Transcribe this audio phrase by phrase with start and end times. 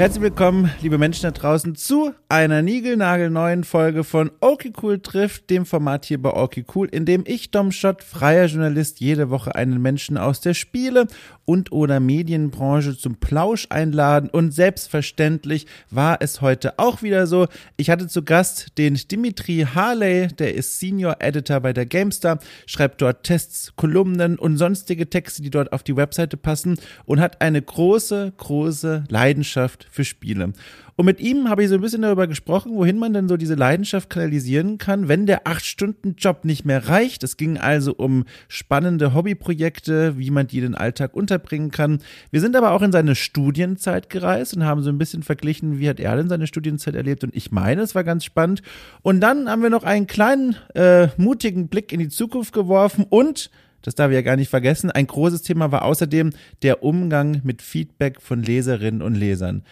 [0.00, 5.66] Herzlich willkommen, liebe Menschen da draußen, zu einer niegelnagelneuen Folge von Okay Cool trifft, dem
[5.66, 9.82] Format hier bei Okay Cool, in dem ich, Dom Schott, freier Journalist, jede Woche einen
[9.82, 11.06] Menschen aus der Spiele-
[11.50, 14.30] und oder Medienbranche zum Plausch einladen.
[14.30, 17.48] Und selbstverständlich war es heute auch wieder so.
[17.76, 23.02] Ich hatte zu Gast den Dimitri Harley, der ist Senior Editor bei der GameStar, schreibt
[23.02, 27.60] dort Tests, Kolumnen und sonstige Texte, die dort auf die Webseite passen und hat eine
[27.60, 30.52] große, große Leidenschaft für Spiele.
[31.00, 33.54] Und mit ihm habe ich so ein bisschen darüber gesprochen, wohin man denn so diese
[33.54, 37.24] Leidenschaft kanalisieren kann, wenn der acht Stunden Job nicht mehr reicht.
[37.24, 42.00] Es ging also um spannende Hobbyprojekte, wie man die in den Alltag unterbringen kann.
[42.30, 45.88] Wir sind aber auch in seine Studienzeit gereist und haben so ein bisschen verglichen, wie
[45.88, 47.24] hat er denn seine Studienzeit erlebt.
[47.24, 48.60] Und ich meine, es war ganz spannend.
[49.00, 53.50] Und dann haben wir noch einen kleinen, äh, mutigen Blick in die Zukunft geworfen und
[53.80, 54.90] das darf ich ja gar nicht vergessen.
[54.90, 59.62] Ein großes Thema war außerdem der Umgang mit Feedback von Leserinnen und Lesern.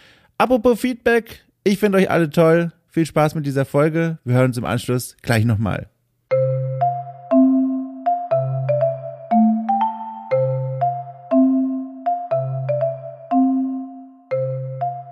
[0.41, 2.71] Apropos Feedback, ich finde euch alle toll.
[2.87, 4.19] Viel Spaß mit dieser Folge.
[4.23, 5.89] Wir hören uns im Anschluss gleich nochmal.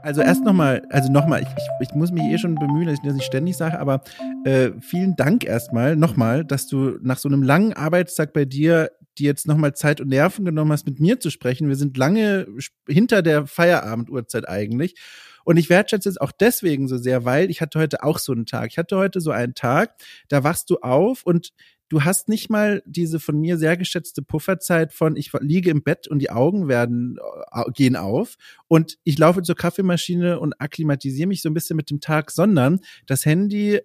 [0.01, 3.01] Also erst nochmal, also nochmal, ich, ich, ich muss mich eh schon bemühen, dass ich
[3.01, 3.99] das nicht ständig sage, aber
[4.45, 9.25] äh, vielen Dank erstmal nochmal, dass du nach so einem langen Arbeitstag bei dir dir
[9.25, 11.69] jetzt nochmal Zeit und Nerven genommen hast, mit mir zu sprechen.
[11.69, 12.47] Wir sind lange
[12.87, 14.95] hinter der Feierabenduhrzeit eigentlich.
[15.43, 18.45] Und ich wertschätze es auch deswegen so sehr, weil ich hatte heute auch so einen
[18.45, 18.71] Tag.
[18.71, 19.95] Ich hatte heute so einen Tag,
[20.27, 21.53] da wachst du auf und
[21.89, 26.07] du hast nicht mal diese von mir sehr geschätzte Pufferzeit von ich liege im Bett
[26.07, 27.17] und die Augen werden
[27.51, 28.35] äh, gehen auf
[28.67, 32.81] und ich laufe zur Kaffeemaschine und akklimatisiere mich so ein bisschen mit dem Tag, sondern
[33.05, 33.79] das Handy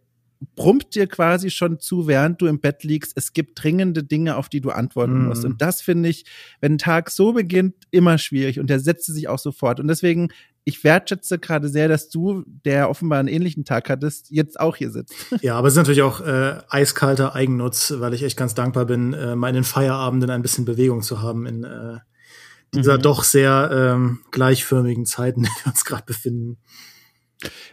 [0.54, 4.48] brummt dir quasi schon zu, während du im Bett liegst, es gibt dringende Dinge, auf
[4.48, 5.26] die du antworten mm.
[5.26, 5.44] musst.
[5.44, 6.24] Und das finde ich,
[6.60, 9.80] wenn ein Tag so beginnt, immer schwierig und der setzt sich auch sofort.
[9.80, 10.28] Und deswegen,
[10.64, 14.90] ich wertschätze gerade sehr, dass du, der offenbar einen ähnlichen Tag hattest, jetzt auch hier
[14.90, 15.14] sitzt.
[15.40, 19.12] Ja, aber es ist natürlich auch äh, eiskalter Eigennutz, weil ich echt ganz dankbar bin,
[19.12, 21.98] äh, mal in den Feierabenden ein bisschen Bewegung zu haben in äh,
[22.74, 23.02] dieser mhm.
[23.02, 26.58] doch sehr ähm, gleichförmigen Zeit, in der wir uns gerade befinden.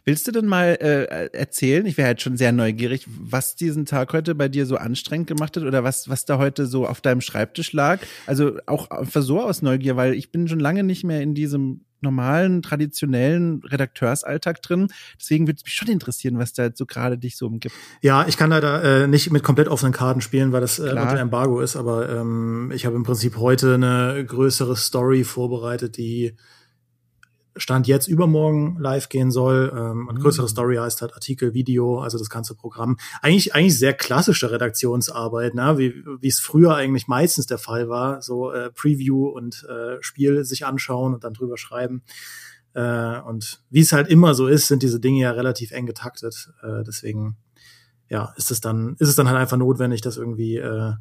[0.06, 4.14] Willst du denn mal äh, erzählen, ich wäre halt schon sehr neugierig, was diesen Tag
[4.14, 7.22] heute bei dir so anstrengend gemacht hat oder was, was da heute so auf deinem
[7.22, 8.00] Schreibtisch lag?
[8.26, 11.82] Also auch einfach so aus Neugier, weil ich bin schon lange nicht mehr in diesem
[12.02, 14.88] normalen, traditionellen Redakteursalltag drin.
[15.20, 17.76] Deswegen würde es mich schon interessieren, was da so gerade dich so umgibt.
[18.02, 21.20] Ja, ich kann leider äh, nicht mit komplett offenen Karten spielen, weil das äh, unter
[21.20, 26.36] Embargo ist, aber ähm, ich habe im Prinzip heute eine größere Story vorbereitet, die
[27.60, 29.72] Stand jetzt übermorgen live gehen soll.
[29.76, 30.50] Ähm, und größere mhm.
[30.50, 32.98] Story heißt halt Artikel, Video, also das ganze Programm.
[33.22, 35.78] Eigentlich, eigentlich sehr klassische Redaktionsarbeit, ne?
[35.78, 38.22] wie wie es früher eigentlich meistens der Fall war.
[38.22, 42.02] So äh, Preview und äh, Spiel sich anschauen und dann drüber schreiben.
[42.74, 46.52] Äh, und wie es halt immer so ist, sind diese Dinge ja relativ eng getaktet.
[46.62, 47.38] Äh, deswegen,
[48.10, 50.94] ja, ist es dann, ist es dann halt einfach notwendig, das irgendwie äh,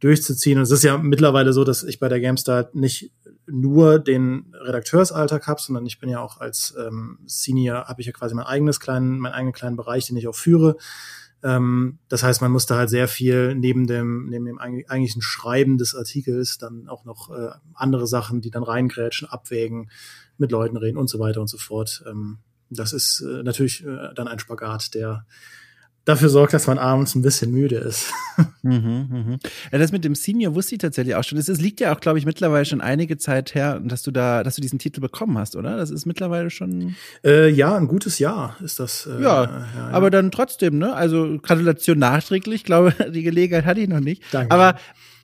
[0.00, 0.58] durchzuziehen.
[0.58, 3.12] Und es ist ja mittlerweile so, dass ich bei der GameStar nicht
[3.50, 8.12] nur den Redakteursalltag habe, sondern ich bin ja auch als ähm, Senior, habe ich ja
[8.12, 10.76] quasi mein eigenes kleinen, meinen eigenen kleinen Bereich, den ich auch führe.
[11.42, 15.94] Ähm, das heißt, man musste halt sehr viel neben dem, neben dem eigentlichen Schreiben des
[15.94, 19.90] Artikels dann auch noch äh, andere Sachen, die dann reingrätschen, abwägen,
[20.36, 22.02] mit Leuten reden und so weiter und so fort.
[22.08, 22.38] Ähm,
[22.70, 25.24] das ist äh, natürlich äh, dann ein Spagat, der
[26.04, 28.12] dafür sorgt, dass man abends ein bisschen müde ist.
[28.68, 29.38] Mhm, mhm.
[29.72, 31.38] Ja, das mit dem Senior wusste ich tatsächlich auch schon.
[31.38, 34.56] Es liegt ja auch, glaube ich, mittlerweile schon einige Zeit her, dass du da, dass
[34.56, 35.76] du diesen Titel bekommen hast, oder?
[35.76, 36.94] Das ist mittlerweile schon.
[37.24, 39.06] Äh, ja, ein gutes Jahr ist das.
[39.06, 40.94] Äh, ja, ja, ja, aber dann trotzdem, ne?
[40.94, 42.56] Also Gratulation nachträglich.
[42.56, 44.22] Ich glaube, die Gelegenheit hatte ich noch nicht.
[44.32, 44.54] Danke.
[44.54, 44.76] Aber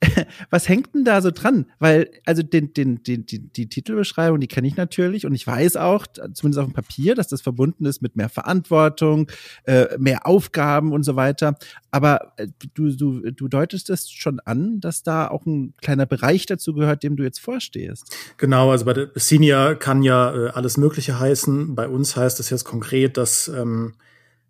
[0.50, 1.66] was hängt denn da so dran?
[1.78, 5.76] Weil, also den, den, den, die, die Titelbeschreibung, die kenne ich natürlich und ich weiß
[5.76, 9.31] auch, zumindest auf dem Papier, dass das verbunden ist mit mehr Verantwortung,
[9.64, 11.56] äh, mehr Aufgaben und so weiter.
[11.90, 16.46] Aber äh, du, du, du deutest es schon an, dass da auch ein kleiner Bereich
[16.46, 18.14] dazu gehört, dem du jetzt vorstehst.
[18.37, 21.75] Genau, also bei der Senior kann ja äh, alles Mögliche heißen.
[21.75, 23.94] Bei uns heißt es jetzt konkret, dass ähm,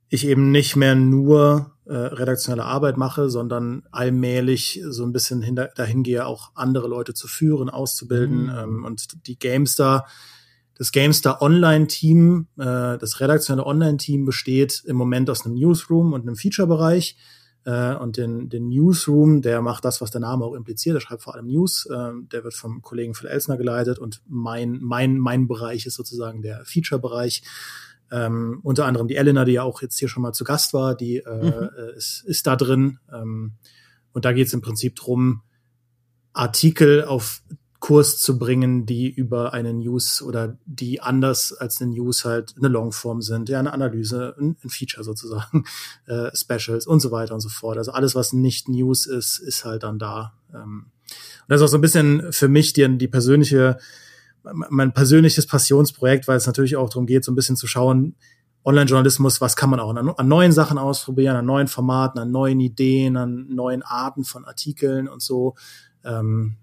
[0.09, 5.69] ich eben nicht mehr nur äh, redaktionelle Arbeit mache, sondern allmählich so ein bisschen hinter,
[5.75, 8.45] dahin gehe, auch andere Leute zu führen, auszubilden.
[8.45, 8.57] Mhm.
[8.57, 10.07] Ähm, und die Gamestar,
[10.77, 16.37] das Gamestar Online-Team, äh, das redaktionelle Online-Team besteht im Moment aus einem Newsroom und einem
[16.37, 17.17] Feature-Bereich.
[17.65, 20.97] Äh, und den, den Newsroom, der macht das, was der Name auch impliziert.
[20.97, 21.87] Der schreibt vor allem News.
[21.87, 23.99] Äh, der wird vom Kollegen Phil Elsner geleitet.
[23.99, 27.43] Und mein, mein, mein Bereich ist sozusagen der Feature-Bereich.
[28.11, 30.95] Ähm, unter anderem die Elena, die ja auch jetzt hier schon mal zu Gast war,
[30.95, 31.69] die äh, mhm.
[31.77, 32.99] Äh, ist, ist da drin.
[33.13, 33.55] Ähm,
[34.13, 35.43] und da geht es im Prinzip drum,
[36.33, 37.43] Artikel auf
[37.85, 42.69] Kurs zu bringen, die über eine News oder die anders als eine News halt eine
[42.69, 45.65] Longform sind, ja, eine Analyse, ein, ein Feature sozusagen,
[46.07, 47.77] äh, Specials und so weiter und so fort.
[47.77, 50.33] Also alles, was nicht News ist, ist halt dann da.
[50.55, 50.87] Ähm,
[51.43, 53.77] und das ist auch so ein bisschen für mich die, die persönliche,
[54.53, 58.15] mein persönliches Passionsprojekt, weil es natürlich auch darum geht, so ein bisschen zu schauen,
[58.65, 62.61] Online-Journalismus, was kann man auch an, an, neuen Sachen ausprobieren, an neuen Formaten, an neuen
[62.61, 65.55] Ideen, an neuen Arten von Artikeln und so.
[66.03, 66.57] Ähm,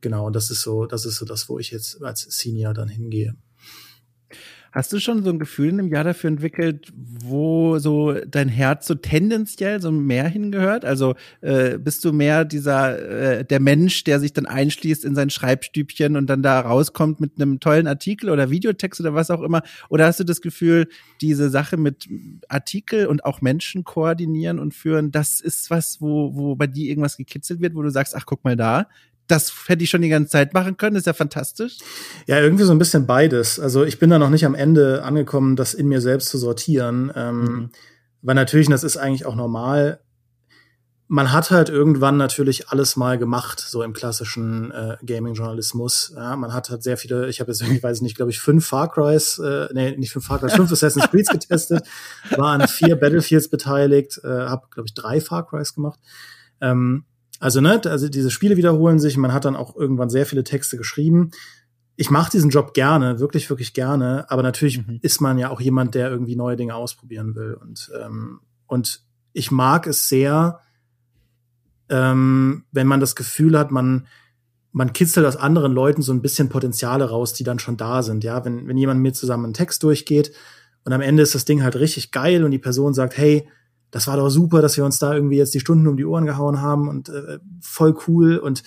[0.00, 2.88] genau, und das ist so, das ist so das, wo ich jetzt als Senior dann
[2.88, 3.34] hingehe.
[4.72, 8.86] Hast du schon so ein Gefühl in einem Jahr dafür entwickelt, wo so dein Herz
[8.86, 10.86] so tendenziell so mehr hingehört?
[10.86, 15.28] Also äh, bist du mehr dieser äh, der Mensch, der sich dann einschließt in sein
[15.28, 19.62] Schreibstübchen und dann da rauskommt mit einem tollen Artikel oder Videotext oder was auch immer?
[19.90, 20.88] Oder hast du das Gefühl,
[21.20, 22.08] diese Sache mit
[22.48, 27.18] Artikel und auch Menschen koordinieren und führen, das ist was, wo, wo bei dir irgendwas
[27.18, 28.88] gekitzelt wird, wo du sagst, ach guck mal da,
[29.32, 31.78] das hätte ich schon die ganze Zeit machen können, ist ja fantastisch.
[32.26, 33.58] Ja, irgendwie so ein bisschen beides.
[33.58, 37.10] Also ich bin da noch nicht am Ende angekommen, das in mir selbst zu sortieren.
[37.16, 37.70] Ähm, mhm.
[38.20, 40.00] Weil natürlich, das ist eigentlich auch normal,
[41.08, 46.14] man hat halt irgendwann natürlich alles mal gemacht, so im klassischen äh, Gaming-Journalismus.
[46.16, 48.66] Ja, man hat halt sehr viele, ich habe jetzt irgendwie, weiß nicht, glaube ich, fünf
[48.66, 51.86] Far Crys, äh, nee, nicht fünf Far Crys, fünf Assassin's Creed getestet,
[52.36, 56.00] war an vier Battlefields beteiligt, äh, habe, glaube ich, drei Far Crys gemacht.
[56.62, 57.04] Ähm,
[57.42, 59.16] also, ne, also diese Spiele wiederholen sich.
[59.16, 61.32] Man hat dann auch irgendwann sehr viele Texte geschrieben.
[61.96, 64.30] Ich mache diesen Job gerne, wirklich, wirklich gerne.
[64.30, 65.00] Aber natürlich mhm.
[65.02, 67.54] ist man ja auch jemand, der irgendwie neue Dinge ausprobieren will.
[67.54, 69.02] Und, ähm, und
[69.32, 70.60] ich mag es sehr,
[71.88, 74.06] ähm, wenn man das Gefühl hat, man,
[74.70, 78.22] man kitzelt aus anderen Leuten so ein bisschen Potenziale raus, die dann schon da sind.
[78.22, 80.32] Ja, wenn, wenn jemand mit zusammen einen Text durchgeht
[80.84, 83.48] und am Ende ist das Ding halt richtig geil und die Person sagt, hey,
[83.92, 86.26] das war doch super, dass wir uns da irgendwie jetzt die Stunden um die Ohren
[86.26, 88.64] gehauen haben und äh, voll cool und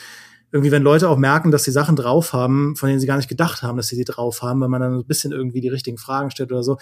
[0.51, 3.27] irgendwie, wenn Leute auch merken, dass sie Sachen drauf haben, von denen sie gar nicht
[3.27, 5.98] gedacht haben, dass sie die drauf haben, wenn man dann ein bisschen irgendwie die richtigen
[5.98, 6.77] Fragen stellt oder so.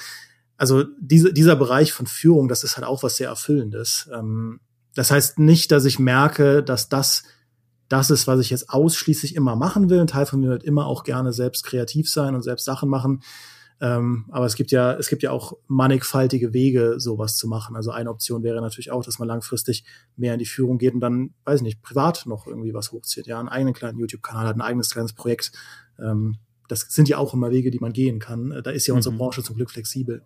[0.58, 4.08] Also diese, dieser Bereich von Führung, das ist halt auch was sehr Erfüllendes.
[4.14, 4.60] Ähm,
[4.94, 7.24] das heißt nicht, dass ich merke, dass das
[7.90, 10.00] das ist, was ich jetzt ausschließlich immer machen will.
[10.00, 13.22] Ein Teil von mir wird immer auch gerne selbst kreativ sein und selbst Sachen machen.
[13.84, 17.76] Ähm, aber es gibt ja, es gibt ja auch mannigfaltige Wege, sowas zu machen.
[17.76, 19.84] Also eine Option wäre natürlich auch, dass man langfristig
[20.16, 23.28] mehr in die Führung geht und dann, weiß ich nicht, privat noch irgendwie was hochzieht.
[23.28, 25.52] Ja, einen eigenen kleinen YouTube-Kanal hat, ein eigenes kleines Projekt.
[26.00, 26.38] Ähm,
[26.70, 28.62] das sind ja auch immer Wege, die man gehen kann.
[28.64, 29.18] Da ist ja unsere mhm.
[29.18, 30.22] Branche zum Glück flexibel.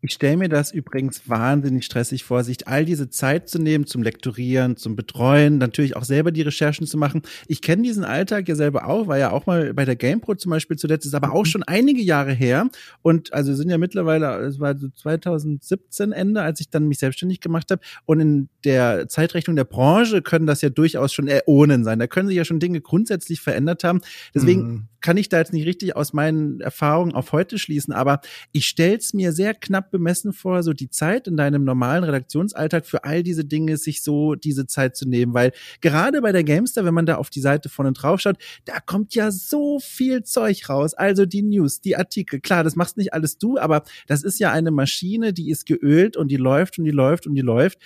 [0.00, 4.02] Ich stelle mir das übrigens wahnsinnig stressig vor, sich all diese Zeit zu nehmen zum
[4.02, 7.22] Lektorieren, zum Betreuen, natürlich auch selber die Recherchen zu machen.
[7.46, 10.50] Ich kenne diesen Alltag ja selber auch, war ja auch mal bei der GamePro zum
[10.50, 11.48] Beispiel zuletzt, ist aber auch mhm.
[11.48, 12.68] schon einige Jahre her.
[13.02, 17.40] Und also sind ja mittlerweile, es war so 2017 Ende, als ich dann mich selbstständig
[17.40, 17.80] gemacht habe.
[18.04, 21.98] Und in der Zeitrechnung der Branche können das ja durchaus schon Äonen sein.
[21.98, 24.00] Da können sich ja schon Dinge grundsätzlich verändert haben.
[24.34, 24.88] Deswegen mhm.
[25.04, 28.22] Kann ich da jetzt nicht richtig aus meinen Erfahrungen auf heute schließen, aber
[28.52, 32.86] ich stelle es mir sehr knapp bemessen vor, so die Zeit in deinem normalen Redaktionsalltag
[32.86, 35.52] für all diese Dinge, sich so diese Zeit zu nehmen, weil
[35.82, 39.14] gerade bei der Gamester, wenn man da auf die Seite vorne drauf schaut, da kommt
[39.14, 40.94] ja so viel Zeug raus.
[40.94, 42.40] Also die News, die Artikel.
[42.40, 46.16] Klar, das machst nicht alles du, aber das ist ja eine Maschine, die ist geölt
[46.16, 47.78] und die läuft und die läuft und die läuft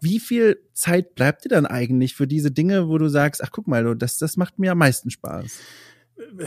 [0.00, 3.66] wie viel Zeit bleibt dir dann eigentlich für diese Dinge, wo du sagst, ach guck
[3.66, 5.58] mal, das, das macht mir am meisten Spaß?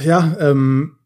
[0.01, 0.97] Ja, ähm,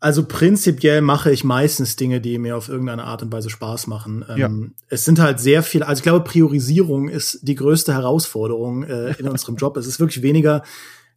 [0.00, 4.24] also prinzipiell mache ich meistens Dinge, die mir auf irgendeine Art und Weise Spaß machen.
[4.30, 4.50] Ähm, ja.
[4.88, 9.28] Es sind halt sehr viele, also ich glaube, Priorisierung ist die größte Herausforderung äh, in
[9.28, 9.76] unserem Job.
[9.76, 10.62] Es ist wirklich weniger,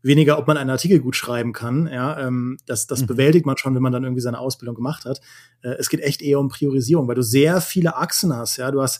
[0.01, 1.87] weniger, ob man einen Artikel gut schreiben kann.
[1.87, 3.07] Ja, ähm, das, das mhm.
[3.07, 5.21] bewältigt man schon, wenn man dann irgendwie seine Ausbildung gemacht hat.
[5.61, 8.57] Äh, es geht echt eher um Priorisierung, weil du sehr viele Achsen hast.
[8.57, 8.99] Ja, du hast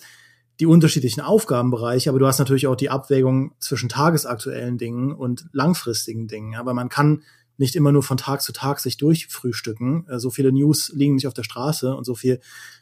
[0.60, 6.28] die unterschiedlichen Aufgabenbereiche, aber du hast natürlich auch die Abwägung zwischen tagesaktuellen Dingen und langfristigen
[6.28, 6.56] Dingen.
[6.56, 7.24] Aber man kann
[7.58, 10.08] nicht immer nur von Tag zu Tag sich durchfrühstücken.
[10.08, 12.40] Äh, so viele News liegen nicht auf der Straße und so viel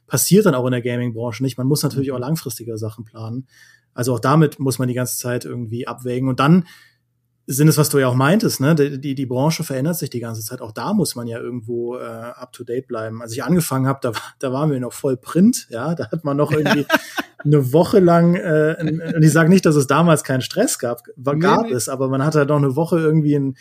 [0.07, 1.57] passiert dann auch in der Gaming-Branche nicht.
[1.57, 2.15] Man muss natürlich mhm.
[2.15, 3.47] auch langfristige Sachen planen.
[3.93, 6.29] Also auch damit muss man die ganze Zeit irgendwie abwägen.
[6.29, 6.65] Und dann
[7.47, 8.75] sind es, was du ja auch meintest, ne?
[8.75, 10.61] Die, die, die Branche verändert sich die ganze Zeit.
[10.61, 13.21] Auch da muss man ja irgendwo äh, up to date bleiben.
[13.21, 15.95] Als ich angefangen habe, da, da waren wir noch voll Print, ja.
[15.95, 16.85] Da hat man noch irgendwie
[17.43, 18.75] eine Woche lang, äh,
[19.15, 21.03] und ich sage nicht, dass es damals keinen Stress gab,
[21.39, 23.55] gab nee, es, aber man hatte halt noch eine Woche irgendwie ein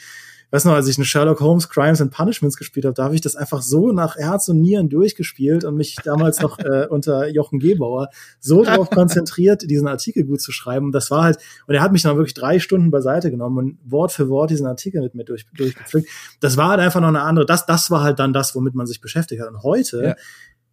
[0.50, 3.20] weiß noch, als ich eine Sherlock Holmes Crimes and Punishments gespielt habe, da habe ich
[3.20, 7.58] das einfach so nach Herz und Nieren durchgespielt und mich damals noch äh, unter Jochen
[7.58, 8.08] Gebauer
[8.40, 10.87] so darauf konzentriert, diesen Artikel gut zu schreiben.
[10.87, 13.78] Und das war halt, und er hat mich dann wirklich drei Stunden beiseite genommen und
[13.84, 16.08] Wort für Wort diesen Artikel mit mir durch, durchgepflückt.
[16.40, 18.87] Das war halt einfach noch eine andere, das, das war halt dann das, womit man
[18.87, 19.49] sich beschäftigt hat.
[19.49, 20.16] Und heute ja.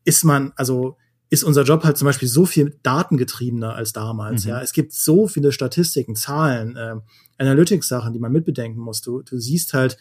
[0.03, 0.97] ist man, also
[1.29, 4.45] ist unser Job halt zum Beispiel so viel datengetriebener als damals.
[4.45, 4.49] Mhm.
[4.49, 6.75] Ja, es gibt so viele Statistiken, Zahlen.
[6.75, 6.95] Äh,
[7.39, 9.01] Analytics-Sachen, die man mitbedenken muss.
[9.01, 9.97] Du, du siehst halt,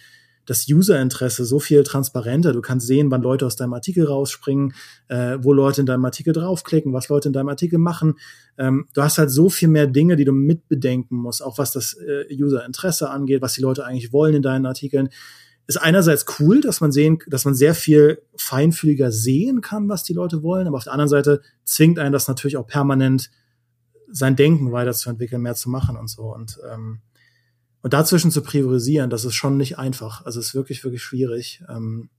[0.46, 2.52] das Userinteresse so viel transparenter.
[2.52, 4.74] Du kannst sehen, wann Leute aus deinem Artikel rausspringen,
[5.08, 8.14] äh, wo Leute in deinem Artikel draufklicken, was Leute in deinem Artikel machen.
[8.56, 11.94] Ähm, du hast halt so viel mehr Dinge, die du mitbedenken musst, auch was das
[11.94, 15.08] äh, Userinteresse angeht, was die Leute eigentlich wollen in deinen Artikeln.
[15.66, 20.12] Ist einerseits cool, dass man sehen, dass man sehr viel feinfühliger sehen kann, was die
[20.12, 23.30] Leute wollen, aber auf der anderen Seite zwingt einen das natürlich auch permanent
[24.10, 26.32] sein Denken weiterzuentwickeln, mehr zu machen und so.
[26.32, 27.00] Und ähm,
[27.86, 30.24] und dazwischen zu priorisieren, das ist schon nicht einfach.
[30.26, 31.62] Also es ist wirklich, wirklich schwierig.
[31.68, 32.10] Ähm,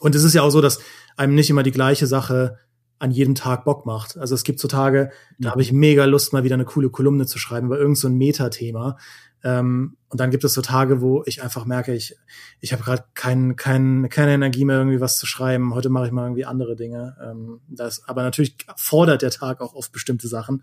[0.00, 0.80] und es ist ja auch so, dass
[1.18, 2.56] einem nicht immer die gleiche Sache
[2.98, 4.16] an jedem Tag Bock macht.
[4.16, 7.26] Also es gibt so Tage, da habe ich mega Lust, mal wieder eine coole Kolumne
[7.26, 8.96] zu schreiben über irgendein so ein Metathema.
[9.44, 12.16] Ähm, und dann gibt es so Tage, wo ich einfach merke, ich,
[12.60, 15.74] ich habe gerade kein, kein, keine Energie mehr, irgendwie was zu schreiben.
[15.74, 17.16] Heute mache ich mal irgendwie andere Dinge.
[17.22, 20.62] Ähm, das, aber natürlich fordert der Tag auch oft bestimmte Sachen.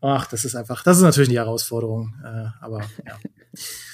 [0.00, 2.14] Ach, das ist einfach, das ist natürlich eine Herausforderung.
[2.24, 3.18] Äh, aber ja.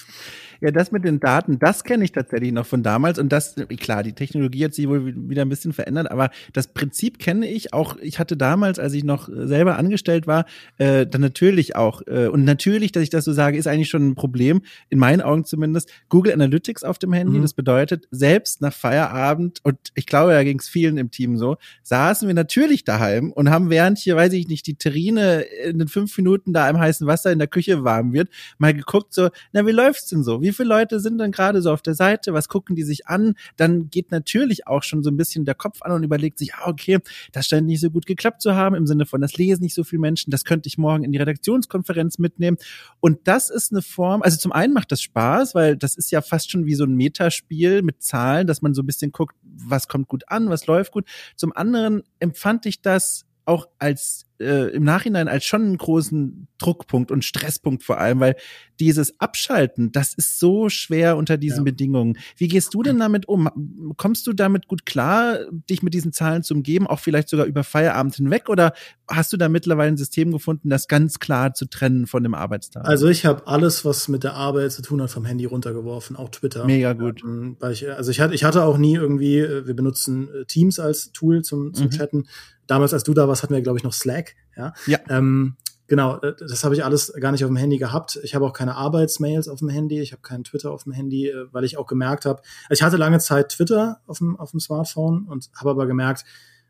[0.61, 3.17] Ja, das mit den Daten, das kenne ich tatsächlich noch von damals.
[3.17, 7.19] Und das, klar, die Technologie hat sich wohl wieder ein bisschen verändert, aber das Prinzip
[7.19, 7.97] kenne ich auch.
[7.97, 10.45] Ich hatte damals, als ich noch selber angestellt war,
[10.77, 14.09] äh, dann natürlich auch, äh, und natürlich, dass ich das so sage, ist eigentlich schon
[14.09, 17.37] ein Problem, in meinen Augen zumindest, Google Analytics auf dem Handy.
[17.37, 17.41] Mhm.
[17.43, 21.57] Das bedeutet, selbst nach Feierabend, und ich glaube, da ging es vielen im Team so,
[21.83, 25.87] saßen wir natürlich daheim und haben während hier, weiß ich nicht, die Terrine in den
[25.87, 29.65] fünf Minuten da im heißen Wasser in der Küche warm wird, mal geguckt, so, na,
[29.65, 30.41] wie läuft's denn so?
[30.41, 33.07] Wie wie viele Leute sind dann gerade so auf der Seite, was gucken die sich
[33.07, 36.55] an, dann geht natürlich auch schon so ein bisschen der Kopf an und überlegt sich,
[36.55, 36.99] ah, okay,
[37.31, 39.83] das scheint nicht so gut geklappt zu haben, im Sinne von, das lesen nicht so
[39.83, 42.57] viele Menschen, das könnte ich morgen in die Redaktionskonferenz mitnehmen.
[42.99, 46.21] Und das ist eine Form, also zum einen macht das Spaß, weil das ist ja
[46.21, 49.87] fast schon wie so ein Metaspiel mit Zahlen, dass man so ein bisschen guckt, was
[49.87, 51.05] kommt gut an, was läuft gut.
[51.35, 57.11] Zum anderen empfand ich das auch als äh, im Nachhinein als schon einen großen Druckpunkt
[57.11, 58.35] und Stresspunkt vor allem, weil
[58.79, 61.63] dieses Abschalten, das ist so schwer unter diesen ja.
[61.63, 62.17] Bedingungen.
[62.37, 63.49] Wie gehst du denn damit um?
[63.97, 67.63] Kommst du damit gut klar, dich mit diesen Zahlen zu umgeben, auch vielleicht sogar über
[67.63, 68.49] Feierabend hinweg?
[68.49, 68.73] Oder
[69.07, 72.85] hast du da mittlerweile ein System gefunden, das ganz klar zu trennen von dem Arbeitstag?
[72.85, 76.29] Also ich habe alles, was mit der Arbeit zu tun hat, vom Handy runtergeworfen, auch
[76.29, 76.65] Twitter.
[76.65, 77.21] Mega gut.
[77.23, 80.45] Ähm, weil ich, also ich hatte, ich hatte auch nie irgendwie, äh, wir benutzen äh,
[80.45, 81.91] Teams als Tool zum, zum mhm.
[81.91, 82.27] Chatten.
[82.69, 84.35] Damals, als du da warst, hatten wir, glaube ich, noch Slack.
[84.55, 84.73] Ja.
[84.85, 84.99] ja.
[85.09, 85.55] Ähm,
[85.87, 88.19] genau, äh, das habe ich alles gar nicht auf dem Handy gehabt.
[88.21, 91.29] Ich habe auch keine Arbeitsmails auf dem Handy, ich habe keinen Twitter auf dem Handy,
[91.29, 94.51] äh, weil ich auch gemerkt habe, also ich hatte lange Zeit Twitter auf dem, auf
[94.51, 96.25] dem Smartphone und habe aber gemerkt,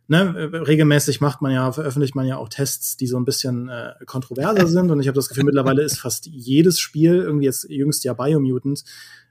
[0.08, 3.68] ne, äh, regelmäßig macht man ja, veröffentlicht man ja auch Tests, die so ein bisschen
[3.68, 4.92] äh, kontroverser sind.
[4.92, 8.86] Und ich habe das Gefühl, mittlerweile ist fast jedes Spiel, irgendwie jetzt jüngst ja Biomutant,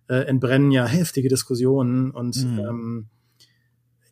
[0.08, 2.58] äh, entbrennen ja heftige Diskussionen und mhm.
[2.58, 3.06] ähm,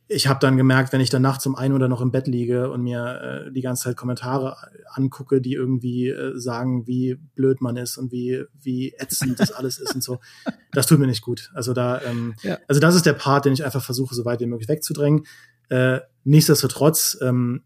[0.08, 2.70] ich habe dann gemerkt, wenn ich dann nachts um ein oder noch im Bett liege
[2.70, 4.56] und mir äh, die ganze Zeit Kommentare
[4.92, 9.78] angucke, die irgendwie äh, sagen, wie blöd man ist und wie wie ätzend das alles
[9.78, 10.20] ist und so,
[10.72, 11.50] das tut mir nicht gut.
[11.54, 12.58] Also da, ähm, ja.
[12.68, 15.26] also das ist der Part, den ich einfach versuche, so weit wie möglich wegzudrängen.
[15.70, 17.62] Äh, nichtsdestotrotz ähm,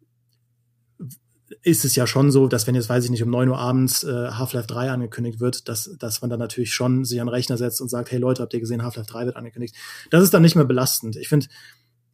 [1.63, 4.05] ist es ja schon so, dass wenn jetzt, weiß ich nicht, um neun Uhr abends
[4.05, 7.59] äh, Half-Life 3 angekündigt wird, dass, dass man dann natürlich schon sich an den Rechner
[7.59, 9.75] setzt und sagt, hey Leute, habt ihr gesehen, Half-Life 3 wird angekündigt.
[10.11, 11.17] Das ist dann nicht mehr belastend.
[11.17, 11.47] Ich finde,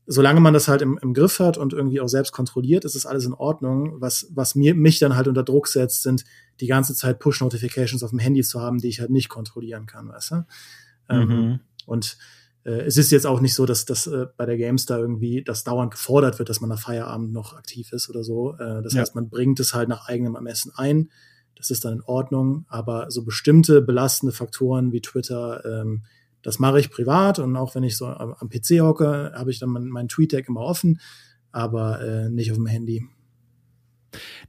[0.06, 3.06] solange man das halt im, im Griff hat und irgendwie auch selbst kontrolliert, ist das
[3.06, 4.00] alles in Ordnung.
[4.00, 6.24] Was, was mir, mich dann halt unter Druck setzt, sind
[6.60, 10.08] die ganze Zeit Push-Notifications auf dem Handy zu haben, die ich halt nicht kontrollieren kann,
[10.08, 10.46] weißt du?
[11.08, 11.32] Ähm, mhm.
[11.32, 12.18] Ähm, und
[12.64, 15.42] äh, es ist jetzt auch nicht so, dass das äh, bei der Games da irgendwie
[15.42, 18.54] das dauernd gefordert wird, dass man nach Feierabend noch aktiv ist oder so.
[18.54, 19.00] Äh, das ja.
[19.00, 21.10] heißt, man bringt es halt nach eigenem Ermessen ein.
[21.56, 22.66] Das ist dann in Ordnung.
[22.68, 26.04] Aber so bestimmte belastende Faktoren wie Twitter, ähm,
[26.46, 29.70] das mache ich privat und auch wenn ich so am, PC hocke, habe ich dann
[29.70, 31.00] mein, mein TweetDeck immer offen,
[31.50, 33.04] aber äh, nicht auf dem Handy.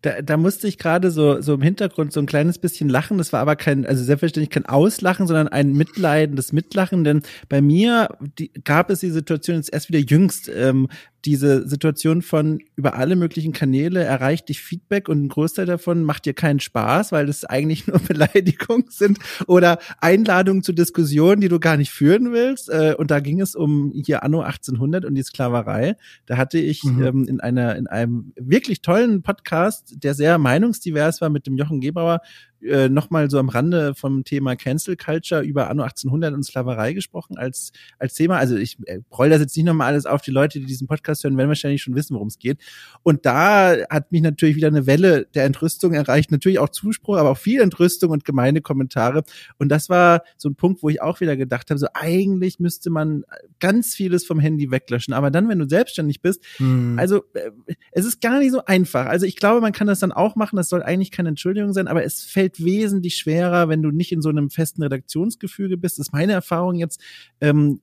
[0.04, 3.18] Da, da musste ich gerade so, so im Hintergrund so ein kleines bisschen lachen.
[3.18, 7.04] Das war aber kein, also selbstverständlich kein Auslachen, sondern ein mitleidendes Mitlachen.
[7.04, 10.88] Denn bei mir die, gab es die Situation jetzt erst wieder jüngst, ähm,
[11.28, 16.26] diese Situation von über alle möglichen Kanäle erreicht dich Feedback und ein Großteil davon macht
[16.26, 21.60] dir keinen Spaß, weil es eigentlich nur Beleidigungen sind oder Einladungen zu Diskussionen, die du
[21.60, 22.70] gar nicht führen willst.
[22.70, 25.98] Äh, und da ging es um hier Anno 1800 und die Sklaverei.
[26.28, 27.04] Da hatte ich mhm.
[27.04, 31.82] ähm, in einer in einem wirklich tollen Podcast, der sehr meinungsdivers war mit dem Jochen
[31.82, 32.22] Gebauer,
[32.62, 37.38] äh, nochmal so am Rande vom Thema Cancel Culture über Anno 1800 und Sklaverei gesprochen
[37.38, 38.38] als, als Thema.
[38.38, 40.22] Also ich äh, roll das jetzt nicht nochmal alles auf.
[40.22, 42.60] Die Leute, die diesen Podcast hören, werden wahrscheinlich schon wissen, worum es geht.
[43.04, 46.32] Und da hat mich natürlich wieder eine Welle der Entrüstung erreicht.
[46.32, 49.24] Natürlich auch Zuspruch, aber auch viel Entrüstung und gemeine Kommentare.
[49.58, 52.90] Und das war so ein Punkt, wo ich auch wieder gedacht habe, so eigentlich müsste
[52.90, 53.24] man
[53.60, 55.14] ganz vieles vom Handy weglöschen.
[55.14, 56.98] Aber dann, wenn du selbstständig bist, hm.
[56.98, 57.52] also äh,
[57.92, 59.06] es ist gar nicht so einfach.
[59.06, 60.56] Also ich glaube, man kann das dann auch machen.
[60.56, 64.12] Das soll eigentlich keine Entschuldigung sein, aber es fällt fällt wesentlich schwerer, wenn du nicht
[64.12, 66.00] in so einem festen Redaktionsgefüge bist.
[66.00, 67.02] Das ist meine Erfahrung jetzt.
[67.42, 67.82] Ähm,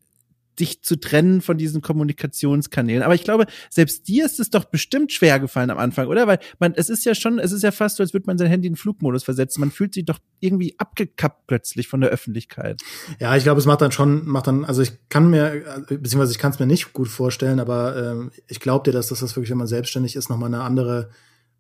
[0.61, 3.03] dich zu trennen von diesen Kommunikationskanälen.
[3.03, 6.29] Aber ich glaube, selbst dir ist es doch bestimmt schwer gefallen am Anfang, oder?
[6.29, 8.47] Weil man, es ist ja schon, es ist ja fast so, als würde man sein
[8.47, 9.59] Handy in Flugmodus versetzen.
[9.59, 12.81] Man fühlt sich doch irgendwie abgekappt plötzlich von der Öffentlichkeit.
[13.19, 16.39] Ja, ich glaube, es macht dann schon, macht dann, also ich kann mir, beziehungsweise ich
[16.39, 19.51] kann es mir nicht gut vorstellen, aber ähm, ich glaube dir, dass das, das wirklich,
[19.51, 21.11] wenn man selbstständig ist, nochmal eine andere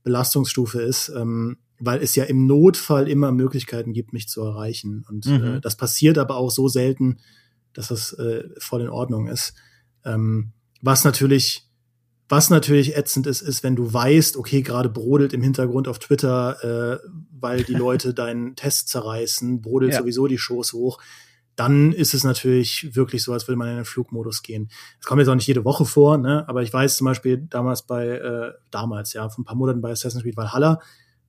[0.04, 5.04] Belastungsstufe ist, ähm, weil es ja im Notfall immer Möglichkeiten gibt, mich zu erreichen.
[5.08, 5.44] Und mhm.
[5.44, 7.18] äh, das passiert aber auch so selten,
[7.72, 9.54] dass das äh, voll in Ordnung ist.
[10.04, 11.68] Ähm, was natürlich,
[12.28, 17.02] was natürlich ätzend ist, ist, wenn du weißt, okay, gerade brodelt im Hintergrund auf Twitter,
[17.02, 20.00] äh, weil die Leute deinen Test zerreißen, brodelt ja.
[20.00, 21.00] sowieso die Shows hoch.
[21.56, 24.70] Dann ist es natürlich wirklich so, als würde man in den Flugmodus gehen.
[25.00, 26.44] Es kommt jetzt auch nicht jede Woche vor, ne?
[26.48, 29.92] aber ich weiß zum Beispiel damals bei, äh, damals, ja, vor ein paar Monaten bei
[29.92, 30.80] Assassin's Creed Valhalla,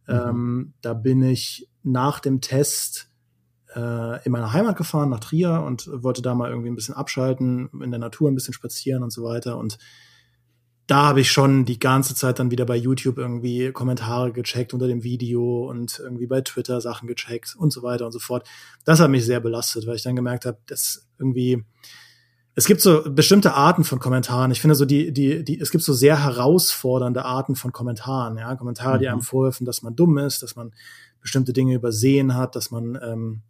[0.07, 3.09] ähm, da bin ich nach dem Test
[3.75, 7.69] äh, in meiner Heimat gefahren, nach Trier und wollte da mal irgendwie ein bisschen abschalten,
[7.81, 9.57] in der Natur ein bisschen spazieren und so weiter.
[9.57, 9.77] Und
[10.87, 14.87] da habe ich schon die ganze Zeit dann wieder bei YouTube irgendwie Kommentare gecheckt unter
[14.87, 18.47] dem Video und irgendwie bei Twitter Sachen gecheckt und so weiter und so fort.
[18.83, 21.63] Das hat mich sehr belastet, weil ich dann gemerkt habe, dass irgendwie
[22.55, 24.51] es gibt so bestimmte Arten von Kommentaren.
[24.51, 28.55] Ich finde so die die die es gibt so sehr herausfordernde Arten von Kommentaren, ja,
[28.55, 29.11] Kommentare, die mhm.
[29.11, 30.73] einem vorwerfen, dass man dumm ist, dass man
[31.21, 33.41] bestimmte Dinge übersehen hat, dass man ähm,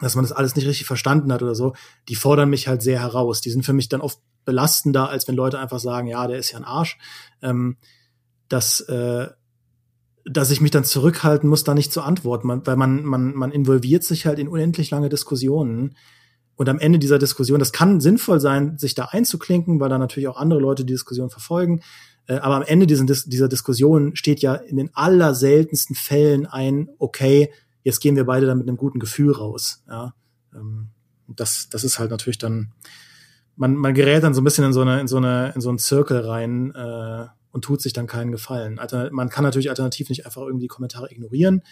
[0.00, 1.74] dass man das alles nicht richtig verstanden hat oder so,
[2.08, 3.40] die fordern mich halt sehr heraus.
[3.40, 6.52] Die sind für mich dann oft belastender, als wenn Leute einfach sagen, ja, der ist
[6.52, 6.98] ja ein Arsch.
[7.42, 7.76] Ähm,
[8.48, 9.28] dass, äh,
[10.24, 13.52] dass ich mich dann zurückhalten muss, da nicht zu antworten, man, weil man, man, man
[13.52, 15.96] involviert sich halt in unendlich lange Diskussionen.
[16.56, 20.28] Und am Ende dieser Diskussion, das kann sinnvoll sein, sich da einzuklinken, weil da natürlich
[20.28, 21.82] auch andere Leute die Diskussion verfolgen.
[22.26, 27.52] Äh, aber am Ende dieser, dieser Diskussion steht ja in den allerseltensten Fällen ein, okay,
[27.82, 29.84] jetzt gehen wir beide dann mit einem guten Gefühl raus.
[29.88, 30.14] Ja,
[30.54, 30.88] ähm,
[31.28, 32.72] das, das ist halt natürlich dann,
[33.54, 35.68] man, man gerät dann so ein bisschen in so eine, in so eine, in so
[35.68, 38.78] einen Zirkel rein äh, und tut sich dann keinen Gefallen.
[38.78, 41.62] Alter, man kann natürlich alternativ nicht einfach irgendwie Kommentare ignorieren.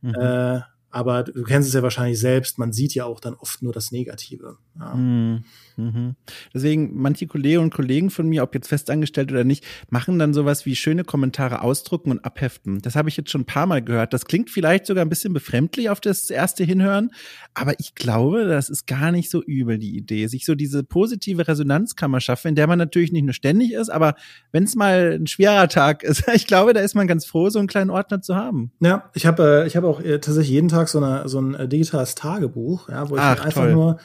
[0.00, 0.14] Mhm.
[0.14, 3.72] Äh, aber du kennst es ja wahrscheinlich selbst, man sieht ja auch dann oft nur
[3.72, 4.56] das Negative.
[4.78, 4.94] Ja.
[4.94, 5.44] Mhm.
[5.76, 6.16] Mhm.
[6.52, 10.66] Deswegen, manche Kolleginnen und Kollegen von mir, ob jetzt festangestellt oder nicht, machen dann sowas
[10.66, 12.80] wie schöne Kommentare ausdrucken und abheften.
[12.80, 14.12] Das habe ich jetzt schon ein paar Mal gehört.
[14.12, 17.10] Das klingt vielleicht sogar ein bisschen befremdlich auf das erste Hinhören,
[17.54, 21.46] aber ich glaube, das ist gar nicht so übel, die Idee, sich so diese positive
[21.46, 24.14] Resonanzkammer schaffen, in der man natürlich nicht nur ständig ist, aber
[24.52, 27.58] wenn es mal ein schwerer Tag ist, ich glaube, da ist man ganz froh, so
[27.58, 28.72] einen kleinen Ordner zu haben.
[28.80, 31.54] Ja, ich habe äh, ich hab auch äh, tatsächlich jeden Tag so, eine, so ein
[31.54, 33.72] äh, digitales Tagebuch, ja, wo ich Ach, einfach toll.
[33.72, 33.98] nur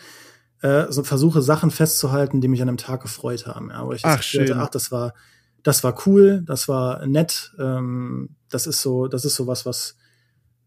[0.61, 3.69] äh, so versuche Sachen festzuhalten, die mich an einem Tag gefreut haben.
[3.69, 4.49] Ja, wo ich ach, schön.
[4.49, 5.13] Hatte, ach, das war,
[5.61, 7.53] das war cool, das war nett.
[7.59, 9.95] Ähm, das ist so, das ist so was, was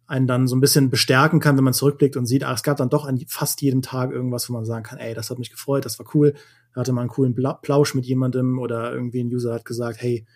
[0.07, 2.77] einen dann so ein bisschen bestärken kann, wenn man zurückblickt und sieht, ach, es gab
[2.77, 5.51] dann doch an fast jedem Tag irgendwas, wo man sagen kann, ey, das hat mich
[5.51, 6.35] gefreut, das war cool.
[6.75, 10.27] Da hatte man einen coolen Plausch mit jemandem oder irgendwie ein User hat gesagt, hey,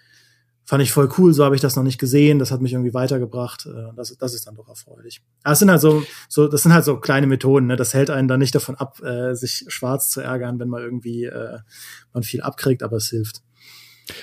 [0.71, 2.95] fand ich voll cool, so habe ich das noch nicht gesehen, das hat mich irgendwie
[2.95, 5.21] weitergebracht, äh, das, das ist dann doch erfreulich.
[5.43, 7.75] Aber es sind halt so, so, das sind halt so kleine Methoden, ne?
[7.75, 11.25] das hält einen dann nicht davon ab, äh, sich schwarz zu ärgern, wenn mal irgendwie
[11.25, 11.59] äh,
[12.13, 13.43] man viel abkriegt, aber es hilft.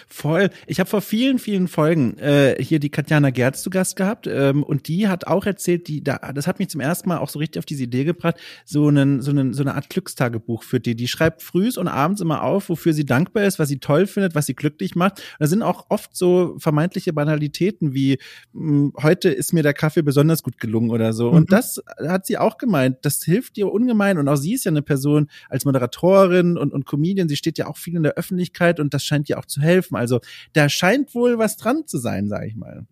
[0.08, 0.50] Voll.
[0.66, 4.64] Ich habe vor vielen, vielen Folgen äh, hier die Katjana Gerz zu Gast gehabt ähm,
[4.64, 7.40] und die hat auch erzählt, die da, das hat mich zum ersten Mal auch so
[7.40, 10.96] richtig auf diese Idee gebracht, so einen, so einen, so eine Art Glückstagebuch für die.
[10.96, 14.36] Die schreibt frühs und abends immer auf, wofür sie dankbar ist, was sie toll findet,
[14.36, 15.20] was sie glücklich macht.
[15.20, 18.18] Und da sind auch oft so vermeintliche Banalitäten wie
[18.54, 21.32] mh, hm, heute ist mir der Kaffee besonders gut gelungen oder so.
[21.32, 21.38] Mhm.
[21.38, 22.98] Und das hat sie auch gemeint.
[23.04, 24.18] Das hilft ihr ungemein.
[24.18, 27.30] Und auch sie ist ja eine Person als Moderatorin und, und Comedian.
[27.30, 29.77] Sie steht ja auch viel in der Öffentlichkeit und das scheint ihr auch zu helfen
[29.78, 29.96] helfen.
[29.96, 30.20] Also
[30.54, 32.86] da scheint wohl was dran zu sein, sage ich mal.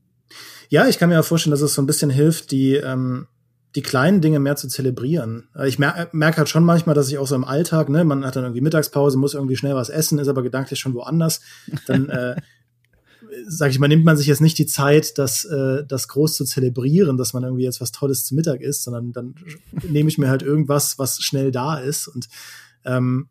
[0.69, 3.27] Ja, ich kann mir auch vorstellen, dass es so ein bisschen hilft, die ähm,
[3.75, 5.49] die kleinen Dinge mehr zu zelebrieren.
[5.65, 8.37] Ich merke merk halt schon manchmal, dass ich auch so im Alltag, ne, man hat
[8.37, 11.41] dann irgendwie Mittagspause, muss irgendwie schnell was essen, ist aber gedanklich schon woanders.
[11.85, 12.35] Dann äh,
[13.47, 16.45] sag ich mal, nimmt man sich jetzt nicht die Zeit, das, äh, das groß zu
[16.45, 19.35] zelebrieren, dass man irgendwie jetzt was Tolles zu Mittag isst, sondern dann
[19.89, 22.07] nehme ich mir halt irgendwas, was schnell da ist.
[22.07, 22.29] Und
[22.85, 23.27] ähm,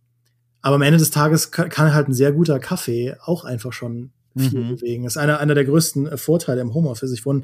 [0.65, 4.13] aber am Ende des Tages kann, kann halt ein sehr guter Kaffee auch einfach schon
[4.35, 4.77] viel mhm.
[4.77, 5.05] bewegen.
[5.05, 7.13] Das ist einer, einer der größten äh, Vorteile im Homeoffice.
[7.13, 7.43] Ich wohne,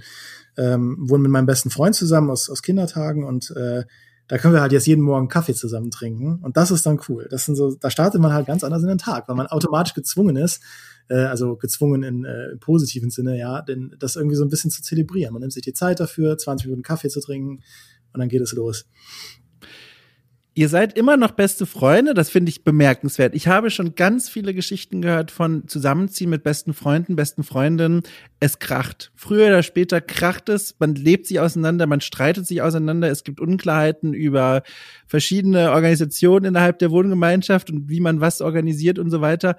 [0.56, 3.84] ähm, wohne mit meinem besten Freund zusammen aus, aus Kindertagen und äh,
[4.26, 6.38] da können wir halt jetzt jeden Morgen Kaffee zusammen trinken.
[6.40, 7.28] Und das ist dann cool.
[7.30, 9.92] Das sind so, da startet man halt ganz anders in den Tag, weil man automatisch
[9.92, 10.62] gezwungen ist,
[11.10, 14.70] äh, also gezwungen in, äh, im positiven Sinne, ja, denn das irgendwie so ein bisschen
[14.70, 15.34] zu zelebrieren.
[15.34, 17.60] Man nimmt sich die Zeit dafür, 20 Minuten Kaffee zu trinken
[18.14, 18.86] und dann geht es los.
[20.60, 23.34] Ihr seid immer noch beste Freunde, das finde ich bemerkenswert.
[23.34, 28.02] Ich habe schon ganz viele Geschichten gehört von Zusammenziehen mit besten Freunden, besten Freundinnen.
[28.40, 29.10] Es kracht.
[29.14, 33.40] Früher oder später kracht es, man lebt sich auseinander, man streitet sich auseinander, es gibt
[33.40, 34.62] Unklarheiten über
[35.06, 39.56] verschiedene Organisationen innerhalb der Wohngemeinschaft und wie man was organisiert und so weiter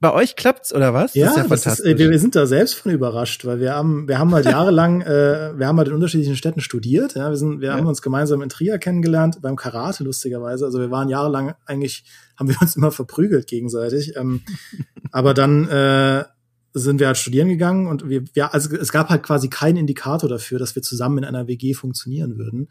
[0.00, 1.14] bei euch klappt's oder was?
[1.14, 1.86] Ja, das ist ja fantastisch.
[1.86, 5.02] Ist, wir, wir, sind da selbst von überrascht, weil wir haben, wir haben halt jahrelang,
[5.02, 7.14] äh, wir haben halt in unterschiedlichen Städten studiert.
[7.16, 7.74] Ja, wir sind, wir ja.
[7.76, 10.64] haben uns gemeinsam in Trier kennengelernt beim Karate lustigerweise.
[10.64, 12.04] Also wir waren jahrelang eigentlich,
[12.38, 14.16] haben wir uns immer verprügelt gegenseitig.
[14.16, 14.40] Ähm,
[15.12, 16.24] aber dann äh,
[16.72, 20.30] sind wir halt studieren gegangen und wir, ja, also es gab halt quasi keinen Indikator
[20.30, 22.68] dafür, dass wir zusammen in einer WG funktionieren würden.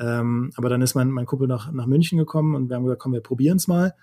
[0.00, 3.00] Ähm, aber dann ist mein, mein Kumpel nach, nach München gekommen und wir haben gesagt,
[3.00, 3.94] komm, wir probieren's mal.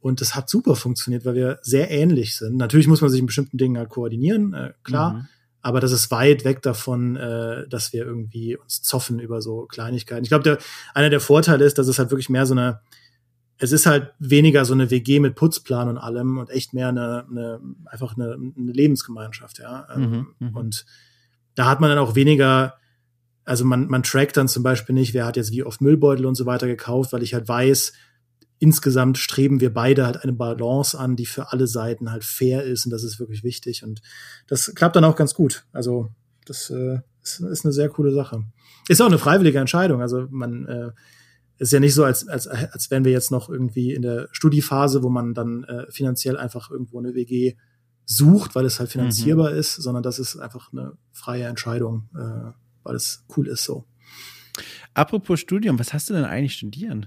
[0.00, 2.56] Und das hat super funktioniert, weil wir sehr ähnlich sind.
[2.56, 5.14] Natürlich muss man sich in bestimmten Dingen halt koordinieren, äh, klar.
[5.14, 5.28] Mhm.
[5.60, 10.22] Aber das ist weit weg davon, äh, dass wir irgendwie uns zoffen über so Kleinigkeiten.
[10.22, 10.58] Ich glaube, der,
[10.94, 12.80] einer der Vorteile ist, dass es halt wirklich mehr so eine,
[13.58, 17.26] es ist halt weniger so eine WG mit Putzplan und allem und echt mehr eine,
[17.28, 19.88] eine einfach eine, eine Lebensgemeinschaft, ja.
[19.94, 20.56] Ähm, mhm, mhm.
[20.56, 20.86] und
[21.56, 22.74] da hat man dann auch weniger,
[23.44, 26.36] also man, man trackt dann zum Beispiel nicht, wer hat jetzt wie oft Müllbeutel und
[26.36, 27.94] so weiter gekauft, weil ich halt weiß,
[28.58, 32.86] insgesamt streben wir beide halt eine Balance an, die für alle Seiten halt fair ist
[32.86, 34.00] und das ist wirklich wichtig und
[34.46, 35.64] das klappt dann auch ganz gut.
[35.72, 36.10] Also
[36.44, 38.44] das äh, ist, ist eine sehr coole Sache.
[38.88, 40.00] Ist auch eine freiwillige Entscheidung.
[40.00, 40.90] Also man äh,
[41.58, 45.02] ist ja nicht so, als, als, als wären wir jetzt noch irgendwie in der Studiephase,
[45.02, 47.56] wo man dann äh, finanziell einfach irgendwo eine WG
[48.04, 49.58] sucht, weil es halt finanzierbar mhm.
[49.58, 53.84] ist, sondern das ist einfach eine freie Entscheidung, äh, weil es cool ist so.
[54.98, 57.06] Apropos Studium, was hast du denn eigentlich studieren?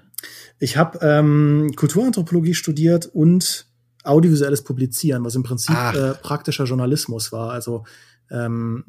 [0.60, 3.68] Ich habe ähm, Kulturanthropologie studiert und
[4.06, 7.52] audiovisuelles Publizieren, was im Prinzip äh, praktischer Journalismus war.
[7.52, 7.84] Also
[8.30, 8.86] ähm,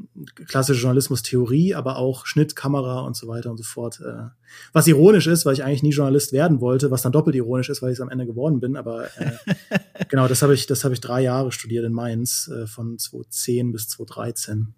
[0.46, 4.00] klassische Journalismustheorie, aber auch Schnitt, Kamera und so weiter und so fort.
[4.00, 4.28] Äh,
[4.72, 7.82] was ironisch ist, weil ich eigentlich nie Journalist werden wollte, was dann doppelt ironisch ist,
[7.82, 8.76] weil ich es am Ende geworden bin.
[8.76, 9.32] Aber äh,
[10.10, 13.72] genau, das habe ich, das habe ich drei Jahre studiert in Mainz, äh, von 2010
[13.72, 14.74] bis 2013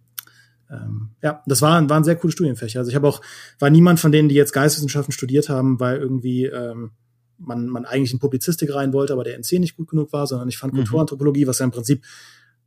[0.74, 2.80] ähm, ja, das waren, waren sehr coole Studienfächer.
[2.80, 3.20] Also ich habe auch,
[3.58, 6.92] war niemand von denen, die jetzt Geisteswissenschaften studiert haben, weil irgendwie ähm,
[7.38, 10.48] man, man eigentlich in Publizistik rein wollte, aber der NC nicht gut genug war, sondern
[10.48, 10.78] ich fand mhm.
[10.78, 12.04] Kulturanthropologie, was ja im Prinzip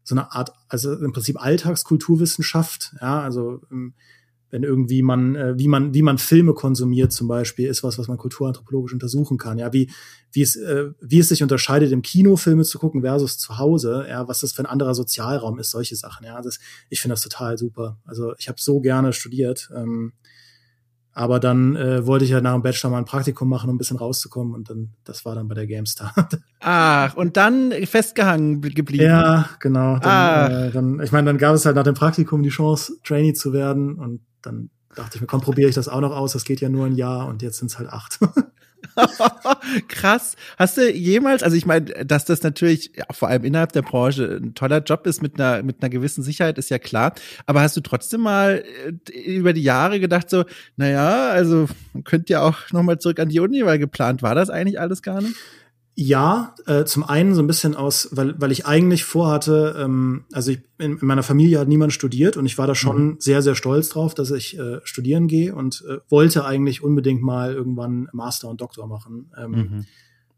[0.04, 3.94] so eine Art, also im Prinzip Alltagskulturwissenschaft, ja, also ähm,
[4.50, 8.08] wenn irgendwie man, äh, wie man, wie man Filme konsumiert zum Beispiel, ist was, was
[8.08, 9.58] man kulturanthropologisch untersuchen kann.
[9.58, 9.92] Ja, wie,
[10.32, 14.06] wie es, äh, wie es sich unterscheidet, im Kino Filme zu gucken versus zu Hause,
[14.10, 16.26] ja, was das für ein anderer Sozialraum ist, solche Sachen.
[16.26, 17.98] Ja, das, ich finde das total super.
[18.06, 19.70] Also ich habe so gerne studiert.
[19.76, 20.14] Ähm,
[21.18, 23.80] aber dann äh, wollte ich ja nach dem Bachelor mal ein Praktikum machen, um ein
[23.80, 24.54] bisschen rauszukommen.
[24.54, 26.14] Und dann, das war dann bei der GameStar.
[26.60, 29.04] Ach, und dann festgehangen geblieben.
[29.04, 29.98] Ja, genau.
[29.98, 33.34] Dann, äh, dann, ich meine, dann gab es halt nach dem Praktikum die Chance, Trainee
[33.34, 33.96] zu werden.
[33.96, 36.34] Und dann dachte ich mir, komm, probiere ich das auch noch aus.
[36.34, 38.20] Das geht ja nur ein Jahr und jetzt sind es halt acht.
[39.88, 40.36] Krass.
[40.58, 44.40] Hast du jemals, also ich meine, dass das natürlich ja, vor allem innerhalb der Branche
[44.42, 47.14] ein toller Job ist mit einer mit einer gewissen Sicherheit ist ja klar,
[47.46, 50.46] aber hast du trotzdem mal äh, über die Jahre gedacht so,
[50.76, 54.36] naja, also man könnte ja auch noch mal zurück an die Uni, weil geplant war
[54.36, 55.36] das eigentlich alles gar nicht?
[56.00, 60.52] Ja, äh, zum einen so ein bisschen aus, weil, weil ich eigentlich vorhatte, ähm, also
[60.52, 63.16] ich, in, in meiner Familie hat niemand studiert und ich war da schon mhm.
[63.18, 67.56] sehr, sehr stolz drauf, dass ich äh, studieren gehe und äh, wollte eigentlich unbedingt mal
[67.56, 69.32] irgendwann Master und Doktor machen.
[69.36, 69.86] Ähm, mhm.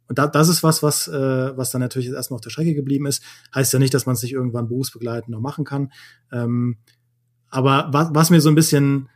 [0.08, 3.06] Und da, das ist was, was, äh, was dann natürlich erstmal auf der Strecke geblieben
[3.06, 3.22] ist.
[3.54, 5.92] Heißt ja nicht, dass man es nicht irgendwann berufsbegleitend noch machen kann.
[6.32, 6.78] Ähm,
[7.50, 9.10] aber was, was mir so ein bisschen,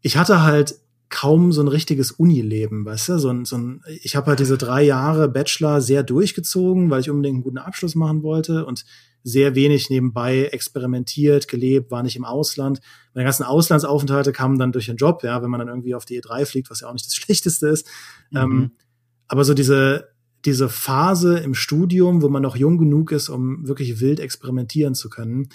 [0.00, 0.76] ich hatte halt
[1.10, 3.18] kaum so ein richtiges Unileben, weißt du?
[3.18, 7.10] So ein, so ein, ich habe halt diese drei Jahre Bachelor sehr durchgezogen, weil ich
[7.10, 8.84] unbedingt einen guten Abschluss machen wollte und
[9.24, 12.80] sehr wenig nebenbei experimentiert, gelebt, war nicht im Ausland.
[13.14, 16.20] Meine ganzen Auslandsaufenthalte kamen dann durch den Job, ja, wenn man dann irgendwie auf die
[16.20, 17.86] E3 fliegt, was ja auch nicht das Schlechteste ist.
[18.30, 18.38] Mhm.
[18.38, 18.70] Ähm,
[19.26, 20.08] aber so diese,
[20.44, 25.10] diese Phase im Studium, wo man noch jung genug ist, um wirklich wild experimentieren zu
[25.10, 25.48] können,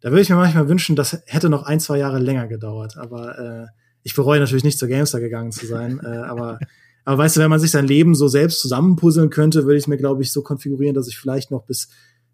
[0.00, 2.96] da würde ich mir manchmal wünschen, das hätte noch ein, zwei Jahre länger gedauert.
[2.96, 3.66] Aber äh,
[4.06, 6.60] ich bereue natürlich nicht zur Gamestar gegangen zu sein, äh, aber
[7.04, 9.88] aber weißt du, wenn man sich sein Leben so selbst zusammenpuzzeln könnte, würde ich es
[9.88, 11.88] mir, glaube ich, so konfigurieren, dass ich vielleicht noch bis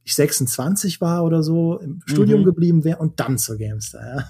[0.05, 2.45] ich 26 war oder so im Studium mhm.
[2.45, 4.25] geblieben wäre und dann zur Gamestar, ja.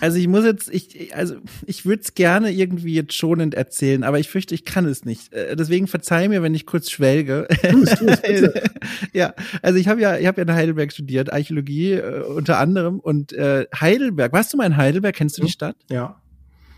[0.00, 4.18] Also ich muss jetzt, ich, also ich würde es gerne irgendwie jetzt schonend erzählen, aber
[4.18, 5.32] ich fürchte, ich kann es nicht.
[5.32, 7.48] Äh, deswegen verzeih mir, wenn ich kurz schwelge.
[7.70, 8.18] Tu's, tu's,
[9.12, 13.00] ja, also ich habe ja, ich habe ja in Heidelberg studiert, Archäologie äh, unter anderem
[13.00, 14.32] und äh, Heidelberg.
[14.32, 15.14] Warst du mal in Heidelberg?
[15.14, 15.76] Kennst du die Stadt?
[15.90, 16.20] Ja.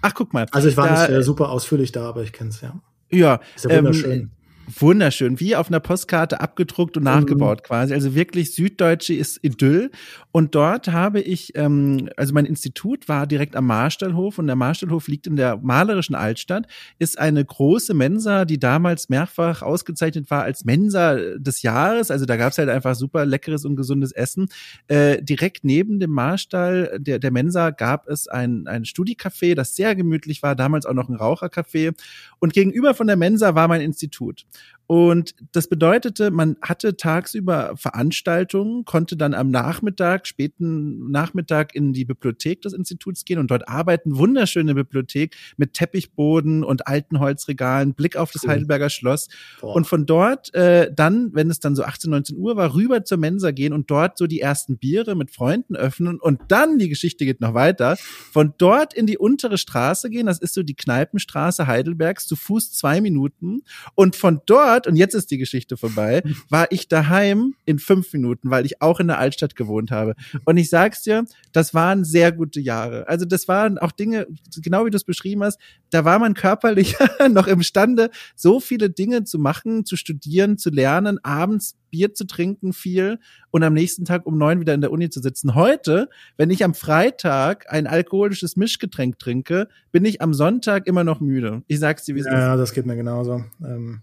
[0.02, 0.46] Ach, guck mal.
[0.52, 2.80] Also ich war da, nicht äh, super ausführlich da, aber ich kenne es ja.
[3.10, 3.40] Ja.
[3.54, 4.12] Ist ja wunderschön.
[4.12, 4.30] Ähm,
[4.78, 7.66] wunderschön, wie auf einer Postkarte abgedruckt und nachgebaut mhm.
[7.66, 7.94] quasi.
[7.94, 9.90] Also wirklich süddeutsche ist Idyll.
[10.32, 15.08] Und dort habe ich, ähm, also mein Institut war direkt am Marstallhof und der Marstallhof
[15.08, 16.66] liegt in der malerischen Altstadt,
[16.98, 22.10] ist eine große Mensa, die damals mehrfach ausgezeichnet war als Mensa des Jahres.
[22.10, 24.48] Also da gab es halt einfach super leckeres und gesundes Essen.
[24.88, 29.94] Äh, direkt neben dem Marstall der, der Mensa gab es ein, ein Studicafé, das sehr
[29.94, 31.94] gemütlich war, damals auch noch ein Rauchercafé.
[32.38, 34.46] Und gegenüber von der Mensa war mein Institut.
[34.90, 42.04] Und das bedeutete, man hatte tagsüber Veranstaltungen, konnte dann am Nachmittag, späten Nachmittag in die
[42.04, 44.18] Bibliothek des Instituts gehen und dort arbeiten.
[44.18, 48.50] Wunderschöne Bibliothek mit Teppichboden und alten Holzregalen, Blick auf das cool.
[48.50, 49.28] Heidelberger Schloss.
[49.60, 49.76] Boah.
[49.76, 53.18] Und von dort äh, dann, wenn es dann so 18, 19 Uhr war, rüber zur
[53.18, 56.18] Mensa gehen und dort so die ersten Biere mit Freunden öffnen.
[56.18, 60.26] Und dann, die Geschichte geht noch weiter, von dort in die untere Straße gehen.
[60.26, 63.62] Das ist so die Kneipenstraße Heidelbergs, zu Fuß zwei Minuten.
[63.94, 68.12] Und von dort Stadt, und jetzt ist die Geschichte vorbei, war ich daheim in fünf
[68.12, 70.14] Minuten, weil ich auch in der Altstadt gewohnt habe.
[70.44, 73.08] Und ich sag's dir, das waren sehr gute Jahre.
[73.08, 76.96] Also das waren auch Dinge, genau wie du es beschrieben hast, da war man körperlich
[77.30, 82.72] noch imstande, so viele Dinge zu machen, zu studieren, zu lernen, abends Bier zu trinken
[82.72, 83.18] viel
[83.50, 85.56] und am nächsten Tag um neun wieder in der Uni zu sitzen.
[85.56, 91.20] Heute, wenn ich am Freitag ein alkoholisches Mischgetränk trinke, bin ich am Sonntag immer noch
[91.20, 91.62] müde.
[91.66, 92.38] Ich sag's dir, wie es ja, ist.
[92.38, 93.44] Ja, das geht mir genauso.
[93.60, 94.02] Ähm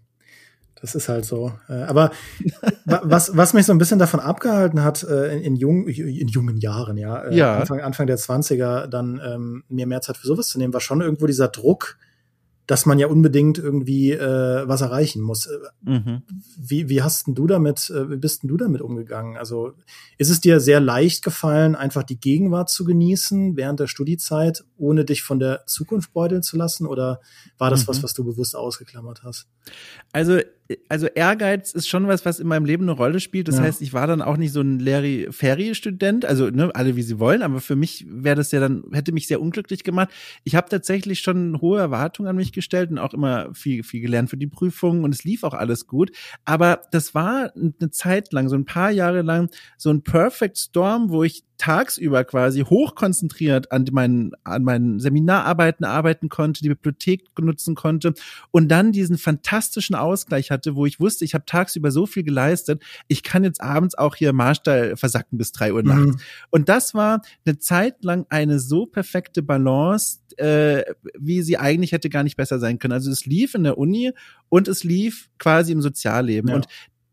[0.82, 1.52] das ist halt so.
[1.70, 2.12] Äh, aber
[2.86, 6.58] was, was mich so ein bisschen davon abgehalten hat, äh, in, in, jung, in jungen
[6.58, 7.58] Jahren, ja, äh, ja.
[7.60, 11.02] Anfang, Anfang der 20er, dann ähm, mir mehr Zeit für sowas zu nehmen, war schon
[11.02, 11.98] irgendwo dieser Druck,
[12.68, 15.50] dass man ja unbedingt irgendwie äh, was erreichen muss.
[15.82, 16.22] Mhm.
[16.58, 19.38] Wie, wie hast denn du damit, äh, wie bist denn du damit umgegangen?
[19.38, 19.72] Also
[20.18, 25.06] ist es dir sehr leicht gefallen, einfach die Gegenwart zu genießen während der Studiezeit, ohne
[25.06, 26.86] dich von der Zukunft beuteln zu lassen?
[26.86, 27.22] Oder
[27.58, 27.88] war das mhm.
[27.88, 29.48] was, was du bewusst ausgeklammert hast?
[30.12, 30.40] Also
[30.90, 33.48] also Ehrgeiz ist schon was, was in meinem Leben eine Rolle spielt.
[33.48, 33.64] Das ja.
[33.64, 37.42] heißt, ich war dann auch nicht so ein Larry-Ferry-Student, also ne, alle wie sie wollen,
[37.42, 40.10] aber für mich wäre das ja dann, hätte mich sehr unglücklich gemacht.
[40.44, 44.30] Ich habe tatsächlich schon hohe Erwartungen an mich gestellt und auch immer viel, viel gelernt
[44.30, 46.12] für die Prüfungen und es lief auch alles gut.
[46.44, 51.10] Aber das war eine Zeit lang, so ein paar Jahre lang, so ein Perfect Storm,
[51.10, 57.76] wo ich tagsüber quasi hochkonzentriert an meinen, an meinen Seminararbeiten arbeiten konnte, die Bibliothek nutzen
[57.76, 58.14] konnte
[58.52, 62.84] und dann diesen fantastischen Ausgleich hatte, wo ich wusste, ich habe tagsüber so viel geleistet,
[63.08, 65.88] ich kann jetzt abends auch hier Marstall versacken bis drei Uhr mhm.
[65.88, 66.24] nachts.
[66.50, 70.84] Und das war eine Zeit lang eine so perfekte Balance, äh,
[71.18, 72.94] wie sie eigentlich hätte gar nicht besser sein können.
[72.94, 74.12] Also es lief in der Uni
[74.50, 76.50] und es lief quasi im Sozialleben.
[76.50, 76.56] Ja.
[76.56, 76.68] Und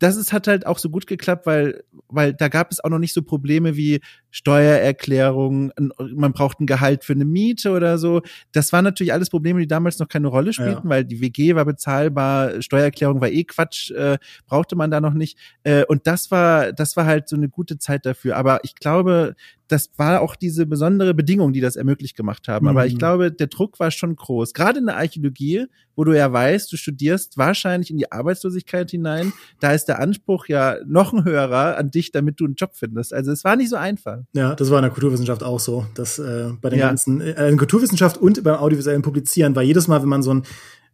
[0.05, 2.99] das ist, hat halt auch so gut geklappt, weil, weil da gab es auch noch
[2.99, 5.73] nicht so Probleme wie Steuererklärung,
[6.15, 8.21] man braucht ein Gehalt für eine Miete oder so.
[8.53, 10.91] Das waren natürlich alles Probleme, die damals noch keine Rolle spielten, ja.
[10.91, 15.39] weil die WG war bezahlbar, Steuererklärung war eh Quatsch, äh, brauchte man da noch nicht.
[15.63, 18.37] Äh, und das war, das war halt so eine gute Zeit dafür.
[18.37, 19.37] Aber ich glaube,
[19.69, 22.69] das war auch diese besondere Bedingung, die das ermöglicht gemacht haben.
[22.69, 22.99] Aber ich mhm.
[22.99, 24.53] glaube, der Druck war schon groß.
[24.53, 29.33] Gerade in der Archäologie, wo du ja weißt, du studierst wahrscheinlich in die Arbeitslosigkeit hinein,
[29.61, 33.15] da ist der Anspruch ja noch ein höherer an dich, damit du einen Job findest.
[33.15, 34.19] Also es war nicht so einfach.
[34.35, 35.87] Ja, das war in der Kulturwissenschaft auch so.
[35.95, 36.89] Dass äh, bei den ja.
[36.89, 40.43] ganzen äh, in Kulturwissenschaft und beim audiovisuellen Publizieren war jedes Mal, wenn man so ein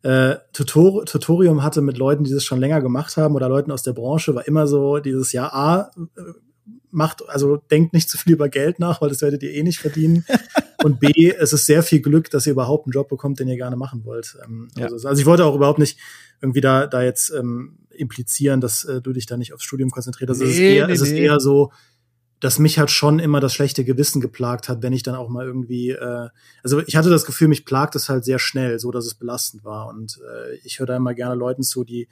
[0.02, 3.82] äh, Tutor Tutorium hatte mit Leuten, die das schon länger gemacht haben oder Leuten aus
[3.82, 6.20] der Branche, war immer so dieses Jahr A äh,
[6.90, 9.78] macht, also denkt nicht zu viel über Geld nach, weil das werdet ihr eh nicht
[9.78, 10.24] verdienen.
[10.82, 13.56] Und B, es ist sehr viel Glück, dass ihr überhaupt einen Job bekommt, den ihr
[13.56, 14.38] gerne machen wollt.
[14.44, 14.86] Ähm, ja.
[14.86, 15.98] also, also, ich wollte auch überhaupt nicht
[16.40, 20.40] irgendwie da, da jetzt ähm, implizieren, dass äh, du dich da nicht aufs Studium konzentrierst.
[20.40, 21.70] Nee, es ist eher, nee, es ist eher so,
[22.40, 25.44] dass mich halt schon immer das schlechte Gewissen geplagt hat, wenn ich dann auch mal
[25.44, 26.28] irgendwie, äh,
[26.62, 29.64] also ich hatte das Gefühl, mich plagt es halt sehr schnell, so dass es belastend
[29.64, 29.88] war.
[29.88, 32.08] Und äh, ich höre da immer gerne Leuten zu, die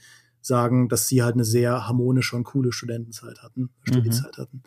[0.48, 4.42] sagen, dass sie halt eine sehr harmonische und coole Studentenzeit hatten, Studiezeit mhm.
[4.42, 4.62] hatten.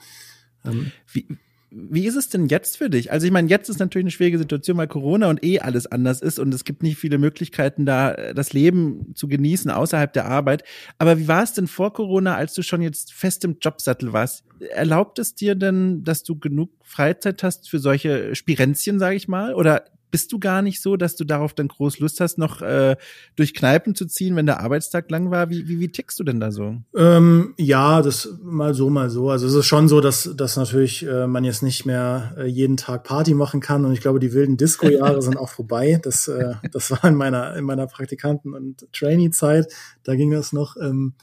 [0.64, 1.28] Ähm, Wie,
[1.74, 3.14] wie ist es denn jetzt für dich?
[3.14, 6.22] Also ich meine, jetzt ist natürlich eine schwierige Situation, weil Corona und eh alles anders
[6.22, 10.26] ist und es gibt nicht viele Möglichkeiten, da äh, das Leben zu genießen außerhalb der
[10.26, 10.64] Arbeit.
[10.98, 14.44] Aber wie war es denn vor Corona, als du schon jetzt fest im Jobsattel warst?
[14.60, 19.56] Erlaubt es dir denn, dass du genug Freizeit hast für solche Spirenzchen, sage ich mal?
[19.56, 22.98] Oder bist du gar nicht so, dass du darauf dann groß Lust hast, noch äh,
[23.36, 25.50] durch Kneipen zu ziehen, wenn der Arbeitstag lang war?
[25.50, 26.76] Wie, wie, wie tickst du denn da so?
[26.96, 29.30] Ähm, ja, das mal so, mal so.
[29.30, 32.78] Also es ist schon so, dass, dass natürlich äh, man jetzt nicht mehr äh, jeden
[32.78, 33.86] Tag Party machen kann.
[33.86, 36.00] Und ich glaube, die wilden Disco-Jahre sind auch vorbei.
[36.04, 39.74] Das, äh, das war in meiner, in meiner Praktikanten- und Trainee-Zeit.
[40.04, 40.76] Da ging das noch.
[40.78, 41.14] Ähm,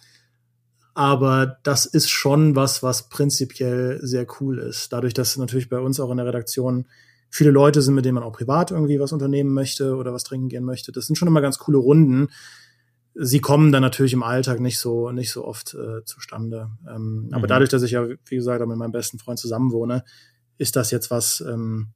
[0.94, 4.92] aber das ist schon was, was prinzipiell sehr cool ist.
[4.92, 6.86] Dadurch, dass natürlich bei uns auch in der Redaktion
[7.30, 10.48] viele Leute sind, mit denen man auch privat irgendwie was unternehmen möchte oder was trinken
[10.48, 10.92] gehen möchte.
[10.92, 12.28] Das sind schon immer ganz coole Runden.
[13.14, 16.70] sie kommen dann natürlich im Alltag nicht so nicht so oft äh, zustande.
[16.88, 17.34] Ähm, mhm.
[17.34, 20.04] Aber dadurch, dass ich ja wie gesagt auch mit meinem besten Freund zusammenwohne,
[20.56, 21.88] ist das jetzt was, ähm,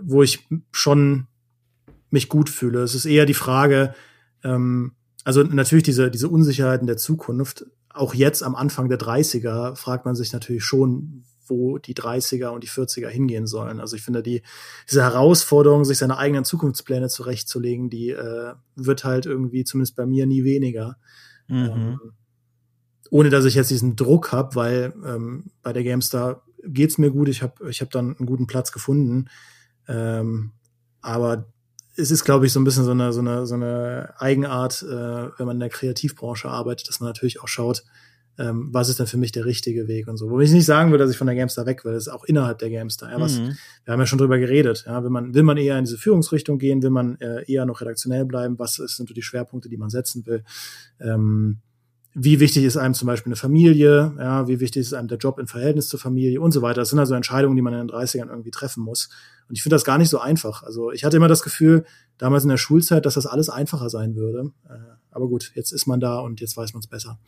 [0.00, 1.26] wo ich schon
[2.10, 2.82] mich gut fühle.
[2.82, 3.94] Es ist eher die Frage,
[4.44, 4.92] ähm,
[5.24, 7.66] also natürlich diese diese Unsicherheiten der Zukunft.
[7.90, 12.64] Auch jetzt am Anfang der 30er fragt man sich natürlich schon, wo die 30er und
[12.64, 13.80] die 40er hingehen sollen.
[13.80, 14.42] Also ich finde, die,
[14.88, 20.26] diese Herausforderung, sich seine eigenen Zukunftspläne zurechtzulegen, die äh, wird halt irgendwie, zumindest bei mir,
[20.26, 20.96] nie weniger.
[21.48, 21.64] Mhm.
[21.64, 22.00] Ähm,
[23.10, 27.28] ohne dass ich jetzt diesen Druck habe, weil ähm, bei der GameStar geht's mir gut,
[27.28, 29.28] ich habe ich hab dann einen guten Platz gefunden.
[29.86, 30.52] Ähm,
[31.00, 31.52] aber
[31.96, 35.28] es ist, glaube ich, so ein bisschen so eine, so eine, so eine Eigenart, äh,
[35.38, 37.84] wenn man in der Kreativbranche arbeitet, dass man natürlich auch schaut,
[38.38, 40.30] ähm, was ist denn für mich der richtige Weg und so.
[40.30, 42.24] Wo ich nicht sagen würde, dass ich von der Gamestar weg will, das ist auch
[42.24, 43.10] innerhalb der Gamestar.
[43.10, 43.56] Ja, was, mhm.
[43.84, 44.84] Wir haben ja schon drüber geredet.
[44.86, 47.80] Ja, will, man, will man eher in diese Führungsrichtung gehen, will man äh, eher noch
[47.80, 50.44] redaktionell bleiben, was sind so die Schwerpunkte, die man setzen will.
[51.00, 51.58] Ähm,
[52.14, 55.38] wie wichtig ist einem zum Beispiel eine Familie, ja, wie wichtig ist einem der Job
[55.38, 56.82] im Verhältnis zur Familie und so weiter.
[56.82, 59.08] Das sind also Entscheidungen, die man in den 30ern irgendwie treffen muss.
[59.48, 60.62] Und ich finde das gar nicht so einfach.
[60.62, 61.84] Also ich hatte immer das Gefühl,
[62.18, 64.52] damals in der Schulzeit, dass das alles einfacher sein würde.
[64.68, 64.74] Äh,
[65.10, 67.18] aber gut, jetzt ist man da und jetzt weiß man es besser.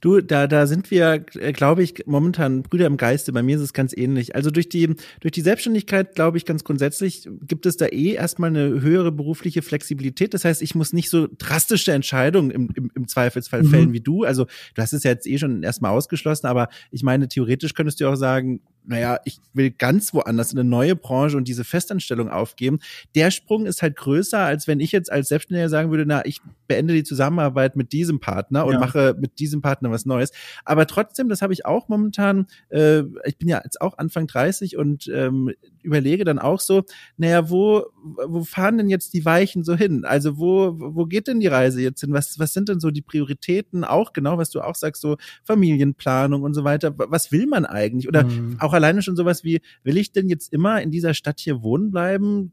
[0.00, 3.32] Du, da, da sind wir, äh, glaube ich, momentan Brüder im Geiste.
[3.32, 4.34] Bei mir ist es ganz ähnlich.
[4.34, 8.50] Also durch die, durch die Selbstständigkeit, glaube ich, ganz grundsätzlich gibt es da eh erstmal
[8.50, 10.34] eine höhere berufliche Flexibilität.
[10.34, 13.68] Das heißt, ich muss nicht so drastische Entscheidungen im, im, im Zweifelsfall mhm.
[13.68, 14.24] fällen wie du.
[14.24, 18.00] Also du hast es ja jetzt eh schon erstmal ausgeschlossen, aber ich meine, theoretisch könntest
[18.00, 22.28] du auch sagen, naja, ich will ganz woanders in eine neue Branche und diese Festanstellung
[22.28, 22.80] aufgeben.
[23.14, 26.40] Der Sprung ist halt größer, als wenn ich jetzt als Selbstständiger sagen würde, na, ich
[26.68, 28.78] beende die Zusammenarbeit mit diesem Partner und ja.
[28.78, 30.32] mache mit diesem Partner was Neues.
[30.64, 34.76] Aber trotzdem, das habe ich auch momentan, äh, ich bin ja jetzt auch Anfang 30
[34.76, 35.52] und ähm,
[35.84, 36.82] überlege dann auch so,
[37.16, 37.84] naja, wo,
[38.26, 40.04] wo fahren denn jetzt die Weichen so hin?
[40.04, 42.12] Also wo, wo geht denn die Reise jetzt hin?
[42.12, 43.84] Was, was sind denn so die Prioritäten?
[43.84, 46.94] Auch genau, was du auch sagst, so Familienplanung und so weiter.
[46.96, 48.08] Was will man eigentlich?
[48.08, 48.56] Oder mhm.
[48.60, 51.90] auch alleine schon sowas wie, will ich denn jetzt immer in dieser Stadt hier wohnen
[51.90, 52.52] bleiben?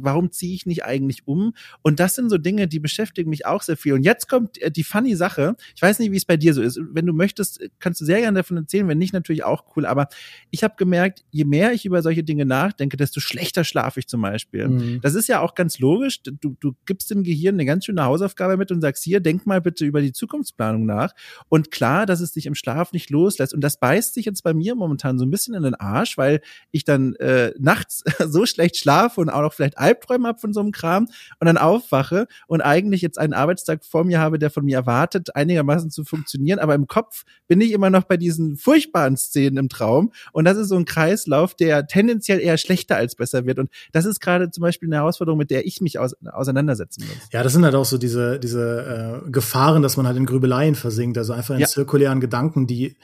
[0.00, 1.52] Warum ziehe ich nicht eigentlich um?
[1.82, 3.92] Und das sind so Dinge, die beschäftigen mich auch sehr viel.
[3.92, 5.56] Und jetzt kommt äh, die funny Sache.
[5.74, 6.80] Ich weiß nicht, wie es bei dir so ist.
[6.92, 8.88] Wenn du möchtest, kannst du sehr gerne davon erzählen.
[8.88, 9.84] Wenn nicht, natürlich auch cool.
[9.84, 10.08] Aber
[10.50, 14.22] ich habe gemerkt, je mehr ich über solche Dinge nachdenke, desto schlechter schlafe ich zum
[14.22, 14.68] Beispiel.
[14.68, 15.00] Mhm.
[15.02, 16.22] Das ist ja auch ganz logisch.
[16.22, 19.60] Du, du gibst dem Gehirn eine ganz schöne Hausaufgabe mit und sagst, hier, denk mal
[19.60, 21.12] bitte über die Zukunftsplanung nach.
[21.48, 23.54] Und klar, dass es dich im Schlaf nicht loslässt.
[23.54, 26.40] Und das beißt sich jetzt bei mir momentan so ein bisschen in den Arsch, weil
[26.70, 30.60] ich dann äh, nachts so schlecht schlafe und auch noch vielleicht Albträume habe von so
[30.60, 31.08] einem Kram
[31.40, 35.34] und dann aufwache und eigentlich jetzt einen Arbeitstag vor mir habe, der von mir erwartet,
[35.34, 36.58] einigermaßen zu funktionieren.
[36.58, 40.12] Aber im Kopf bin ich immer noch bei diesen furchtbaren Szenen im Traum.
[40.32, 43.58] Und das ist so ein Kreislauf, der tendenziell eher schlechter als besser wird.
[43.58, 47.28] Und das ist gerade zum Beispiel eine Herausforderung, mit der ich mich aus, auseinandersetzen muss.
[47.32, 50.74] Ja, das sind halt auch so diese, diese äh, Gefahren, dass man halt in Grübeleien
[50.74, 51.66] versinkt, also einfach in ja.
[51.66, 52.96] zirkulären Gedanken, die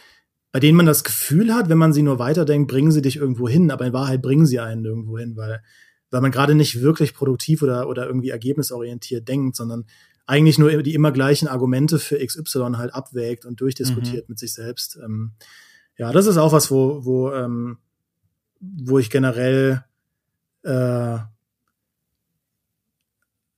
[0.53, 3.49] bei denen man das Gefühl hat, wenn man sie nur weiterdenkt, bringen sie dich irgendwo
[3.49, 5.63] hin, aber in Wahrheit bringen sie einen irgendwo hin, weil,
[6.11, 9.87] weil man gerade nicht wirklich produktiv oder, oder irgendwie ergebnisorientiert denkt, sondern
[10.27, 14.33] eigentlich nur die immer gleichen Argumente für XY halt abwägt und durchdiskutiert mhm.
[14.33, 14.99] mit sich selbst.
[15.03, 15.33] Ähm,
[15.97, 17.79] ja, das ist auch was, wo, wo, ähm,
[18.63, 19.85] wo ich generell
[20.63, 21.19] äh,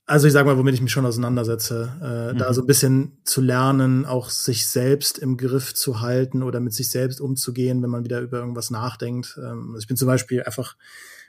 [0.07, 2.37] also ich sag mal, womit ich mich schon auseinandersetze, äh, mhm.
[2.37, 6.73] da so ein bisschen zu lernen, auch sich selbst im Griff zu halten oder mit
[6.73, 9.39] sich selbst umzugehen, wenn man wieder über irgendwas nachdenkt.
[9.41, 10.77] Ähm, also ich bin zum Beispiel einfach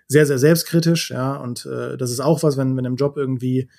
[0.09, 3.71] sehr, sehr selbstkritisch, ja, und äh, das ist auch was, wenn, wenn im Job irgendwie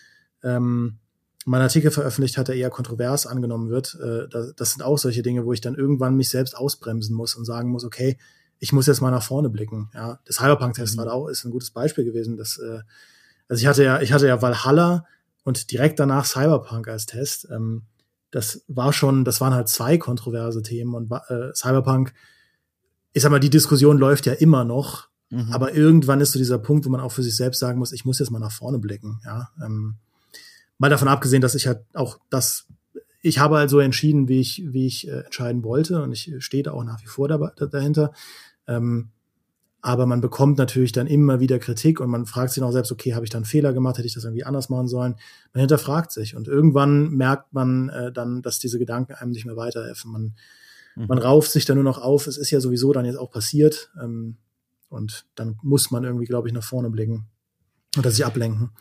[0.43, 0.97] ähm,
[1.45, 3.97] mein Artikel veröffentlicht hat, der eher kontrovers angenommen wird.
[4.01, 7.35] Äh, das, das sind auch solche Dinge, wo ich dann irgendwann mich selbst ausbremsen muss
[7.35, 8.17] und sagen muss, okay,
[8.59, 9.89] ich muss jetzt mal nach vorne blicken.
[9.93, 10.97] Ja, das Cyberpunk-Test mhm.
[10.99, 12.81] war da auch ist ein gutes Beispiel gewesen, dass äh,
[13.47, 15.05] also ich hatte ja, ich hatte ja Valhalla
[15.43, 17.47] und direkt danach Cyberpunk als Test.
[17.49, 17.83] Ähm,
[18.31, 22.13] das war schon, das waren halt zwei kontroverse Themen und äh, Cyberpunk,
[23.13, 25.51] ich sag mal, die Diskussion läuft ja immer noch, mhm.
[25.51, 28.03] aber irgendwann ist so dieser Punkt, wo man auch für sich selbst sagen muss, ich
[28.03, 29.49] muss jetzt mal nach vorne blicken, ja.
[29.63, 29.95] Ähm,
[30.77, 32.67] mal davon abgesehen, dass ich halt auch das,
[33.21, 36.71] ich habe also entschieden, wie ich, wie ich äh, entscheiden wollte und ich stehe da
[36.71, 38.11] auch nach wie vor da, dahinter.
[38.67, 39.09] Ähm,
[39.81, 43.13] aber man bekommt natürlich dann immer wieder Kritik und man fragt sich auch selbst, okay,
[43.13, 45.15] habe ich da einen Fehler gemacht, hätte ich das irgendwie anders machen sollen?
[45.53, 49.55] Man hinterfragt sich und irgendwann merkt man äh, dann, dass diese Gedanken einem nicht mehr
[49.55, 50.11] weiterhelfen.
[50.11, 50.35] Man,
[50.95, 51.05] mhm.
[51.07, 53.91] man rauft sich dann nur noch auf, es ist ja sowieso dann jetzt auch passiert
[54.01, 54.37] ähm,
[54.89, 57.27] und dann muss man irgendwie, glaube ich, nach vorne blicken
[57.97, 58.71] oder sich ablenken.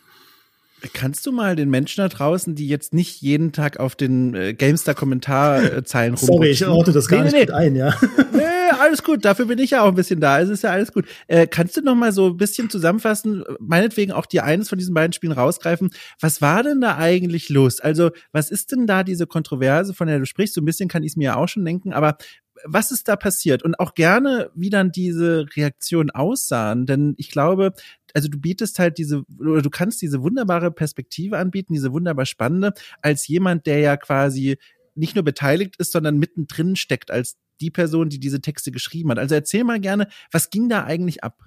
[0.93, 4.55] Kannst du mal den Menschen da draußen, die jetzt nicht jeden Tag auf den äh,
[4.55, 7.95] Gamestar-Kommentarzeilen äh, Sorry, ich ordne das gar nee, nicht nee, ein, ja.
[8.33, 9.25] Nee, ja, alles gut.
[9.25, 10.41] Dafür bin ich ja auch ein bisschen da.
[10.41, 11.07] Es ist ja alles gut.
[11.27, 14.95] Äh, kannst du noch mal so ein bisschen zusammenfassen, meinetwegen auch dir eines von diesen
[14.95, 15.91] beiden Spielen rausgreifen?
[16.21, 17.81] Was war denn da eigentlich los?
[17.81, 20.55] Also, was ist denn da diese Kontroverse, von der du sprichst?
[20.55, 22.17] So ein bisschen kann ich es mir ja auch schon denken, aber
[22.65, 23.63] was ist da passiert?
[23.63, 26.87] Und auch gerne, wie dann diese Reaktionen aussahen.
[26.87, 27.73] Denn ich glaube,
[28.15, 32.73] also du bietest halt diese, oder du kannst diese wunderbare Perspektive anbieten, diese wunderbar spannende,
[33.03, 34.57] als jemand, der ja quasi
[34.95, 39.19] nicht nur beteiligt ist, sondern mittendrin steckt als die Person, die diese Texte geschrieben hat.
[39.19, 41.39] Also erzähl mal gerne, was ging da eigentlich ab?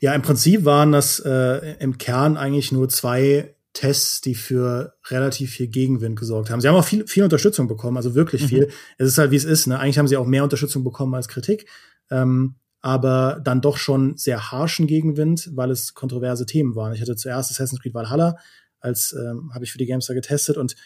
[0.00, 5.50] Ja, im Prinzip waren das äh, im Kern eigentlich nur zwei Tests, die für relativ
[5.50, 6.60] viel Gegenwind gesorgt haben.
[6.60, 8.48] Sie haben auch viel, viel Unterstützung bekommen, also wirklich mhm.
[8.48, 8.68] viel.
[8.98, 9.66] Es ist halt, wie es ist.
[9.66, 9.78] Ne?
[9.78, 11.68] Eigentlich haben sie auch mehr Unterstützung bekommen als Kritik,
[12.10, 16.94] ähm, aber dann doch schon sehr harschen Gegenwind, weil es kontroverse Themen waren.
[16.94, 18.36] Ich hatte zuerst Assassin's Creed Valhalla,
[18.78, 20.76] als ähm, habe ich für die Gamester getestet und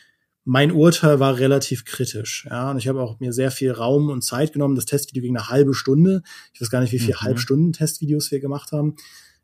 [0.49, 2.47] mein Urteil war relativ kritisch.
[2.49, 4.75] Ja, und ich habe auch mir sehr viel Raum und Zeit genommen.
[4.75, 6.23] Das Testvideo ging eine halbe Stunde.
[6.53, 7.23] Ich weiß gar nicht, wie viele mhm.
[7.23, 8.97] Halbstunden Testvideos wir gemacht haben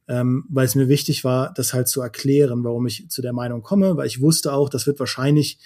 [0.09, 3.63] ähm, weil es mir wichtig war, das halt zu erklären, warum ich zu der Meinung
[3.63, 5.59] komme, weil ich wusste auch, das wird wahrscheinlich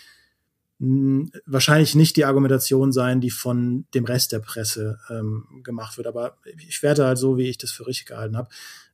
[0.79, 6.07] mh, wahrscheinlich nicht die Argumentation sein, die von dem Rest der Presse ähm, gemacht wird.
[6.07, 8.49] Aber ich werde halt so, wie ich das für richtig gehalten habe.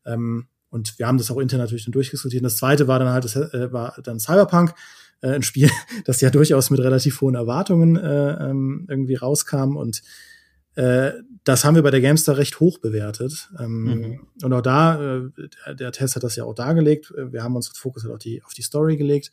[0.07, 2.41] Ähm, und wir haben das auch intern natürlich dann durchdiskutiert.
[2.41, 4.75] Und das zweite war dann halt, das äh, war dann Cyberpunk,
[5.25, 5.71] äh, ein Spiel,
[6.05, 10.03] das ja durchaus mit relativ hohen Erwartungen äh, ähm, irgendwie rauskam und
[10.75, 11.13] äh,
[11.45, 13.51] das haben wir bei der Gamestar recht hoch bewertet.
[13.61, 14.27] Ähm, mhm.
[14.43, 15.31] Und auch da, äh,
[15.67, 17.13] der, der, Test hat das ja auch dargelegt.
[17.17, 19.31] Wir haben unseren Fokus halt auf die, auf die Story gelegt,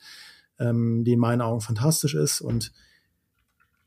[0.59, 2.41] ähm, die in meinen Augen fantastisch ist.
[2.41, 2.71] Und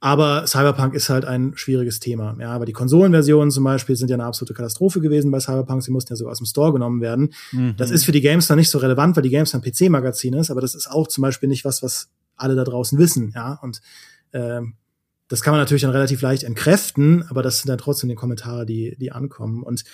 [0.04, 2.36] aber Cyberpunk ist halt ein schwieriges Thema.
[2.38, 5.82] Ja, aber die Konsolenversionen zum Beispiel sind ja eine absolute Katastrophe gewesen bei Cyberpunk.
[5.82, 7.32] Sie mussten ja sogar aus dem Store genommen werden.
[7.52, 7.74] Mhm.
[7.78, 10.60] Das ist für die Gamestar nicht so relevant, weil die Gamestar ein PC-Magazin ist, aber
[10.60, 13.32] das ist auch zum Beispiel nicht was, was alle da draußen wissen.
[13.34, 13.80] Ja, und
[14.34, 14.74] ähm,
[15.28, 18.66] das kann man natürlich dann relativ leicht entkräften, aber das sind dann trotzdem die Kommentare,
[18.66, 19.62] die, die ankommen.
[19.62, 19.84] Und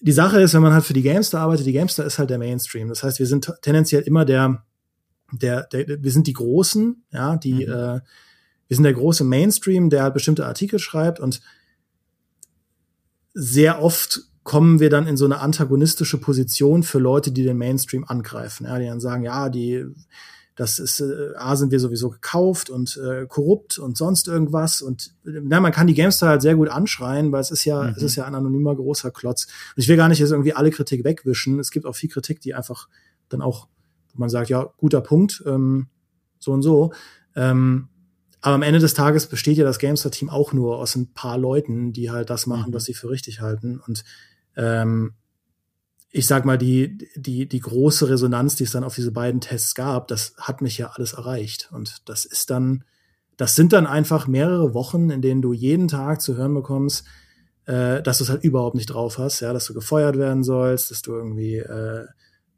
[0.00, 2.38] die Sache ist, wenn man halt für die Gamester arbeitet, die Gamester ist halt der
[2.38, 2.88] Mainstream.
[2.88, 4.64] Das heißt, wir sind tendenziell immer der,
[5.32, 7.72] der, der wir sind die Großen, ja, die, mhm.
[7.72, 8.00] äh,
[8.72, 11.42] wir sind der große Mainstream, der halt bestimmte Artikel schreibt und
[13.34, 18.04] sehr oft kommen wir dann in so eine antagonistische Position für Leute, die den Mainstream
[18.08, 18.64] angreifen.
[18.64, 19.84] Ja, die dann sagen, ja, die
[20.56, 24.80] das ist, äh, A, sind wir sowieso gekauft und äh, korrupt und sonst irgendwas.
[24.80, 27.94] Und na, man kann die Gamestar halt sehr gut anschreien, weil es ist ja, mhm.
[27.94, 29.48] es ist ja ein anonymer großer Klotz.
[29.76, 31.60] Und ich will gar nicht jetzt irgendwie alle Kritik wegwischen.
[31.60, 32.88] Es gibt auch viel Kritik, die einfach
[33.28, 33.68] dann auch,
[34.14, 35.88] wo man sagt, ja, guter Punkt, ähm,
[36.38, 36.94] so und so.
[37.36, 37.90] Ähm,
[38.42, 41.92] aber am Ende des Tages besteht ja das Gamestar-Team auch nur aus ein paar Leuten,
[41.92, 42.74] die halt das machen, mhm.
[42.74, 43.80] was sie für richtig halten.
[43.86, 44.04] Und
[44.56, 45.14] ähm,
[46.10, 49.76] ich sag mal, die, die, die große Resonanz, die es dann auf diese beiden Tests
[49.76, 51.70] gab, das hat mich ja alles erreicht.
[51.72, 52.84] Und das ist dann,
[53.36, 57.06] das sind dann einfach mehrere Wochen, in denen du jeden Tag zu hören bekommst,
[57.66, 60.90] äh, dass du es halt überhaupt nicht drauf hast, ja, dass du gefeuert werden sollst,
[60.90, 62.06] dass du irgendwie äh,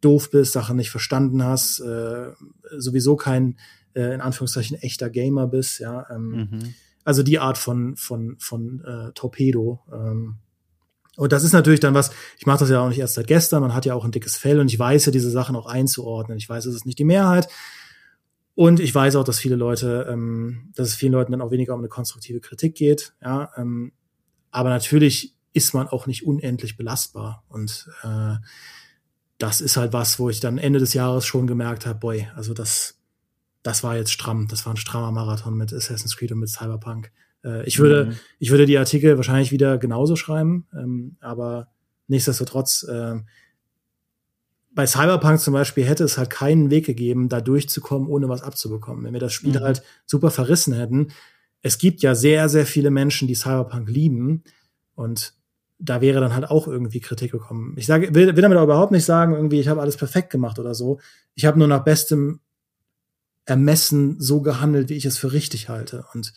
[0.01, 2.32] doof bist, Sachen nicht verstanden hast, äh,
[2.76, 3.59] sowieso kein,
[3.95, 6.07] äh, in Anführungszeichen, echter Gamer bist, ja.
[6.11, 6.74] Ähm, mhm.
[7.05, 9.80] Also die Art von, von, von äh, Torpedo.
[9.92, 10.36] Ähm,
[11.16, 13.61] und das ist natürlich dann was, ich mache das ja auch nicht erst seit gestern,
[13.61, 16.38] man hat ja auch ein dickes Fell und ich weiß ja, diese Sachen auch einzuordnen.
[16.38, 17.49] Ich weiß, es ist nicht die Mehrheit.
[18.57, 21.74] Und ich weiß auch, dass viele Leute, ähm, dass es vielen Leuten dann auch weniger
[21.74, 23.14] um eine konstruktive Kritik geht.
[23.20, 23.92] Ja, ähm,
[24.51, 27.45] aber natürlich ist man auch nicht unendlich belastbar.
[27.49, 28.36] Und äh,
[29.38, 32.55] das ist halt was, wo ich dann Ende des Jahres schon gemerkt habe, boy, also
[32.55, 33.01] das,
[33.64, 37.10] das war jetzt stramm, das war ein strammer Marathon mit Assassin's Creed und mit Cyberpunk.
[37.42, 38.16] Äh, ich würde, mhm.
[38.38, 41.68] ich würde die Artikel wahrscheinlich wieder genauso schreiben, ähm, aber
[42.06, 43.16] nichtsdestotrotz, äh,
[44.70, 49.04] bei Cyberpunk zum Beispiel hätte es halt keinen Weg gegeben, da durchzukommen, ohne was abzubekommen.
[49.04, 49.62] Wenn wir das Spiel mhm.
[49.62, 51.08] halt super verrissen hätten.
[51.62, 54.42] Es gibt ja sehr, sehr viele Menschen, die Cyberpunk lieben
[54.94, 55.32] und
[55.78, 57.74] da wäre dann halt auch irgendwie Kritik gekommen.
[57.76, 60.58] Ich sage, will, will damit aber überhaupt nicht sagen, irgendwie, ich habe alles perfekt gemacht
[60.58, 61.00] oder so.
[61.34, 62.40] Ich habe nur nach bestem
[63.47, 66.05] Ermessen so gehandelt, wie ich es für richtig halte.
[66.14, 66.32] Und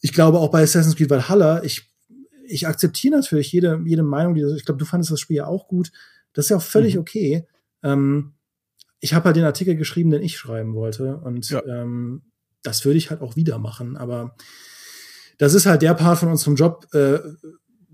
[0.00, 1.90] ich glaube auch bei Assassin's Creed Valhalla, ich,
[2.46, 5.68] ich akzeptiere natürlich jede, jede Meinung, die, ich glaube, du fandest das Spiel ja auch
[5.68, 5.90] gut.
[6.32, 7.00] Das ist ja auch völlig mhm.
[7.00, 7.46] okay.
[7.82, 8.34] Ähm,
[9.00, 11.16] ich habe halt den Artikel geschrieben, den ich schreiben wollte.
[11.16, 11.62] Und ja.
[11.66, 12.22] ähm,
[12.62, 13.96] das würde ich halt auch wieder machen.
[13.96, 14.36] Aber
[15.38, 17.18] das ist halt der Part von unserem Job, äh,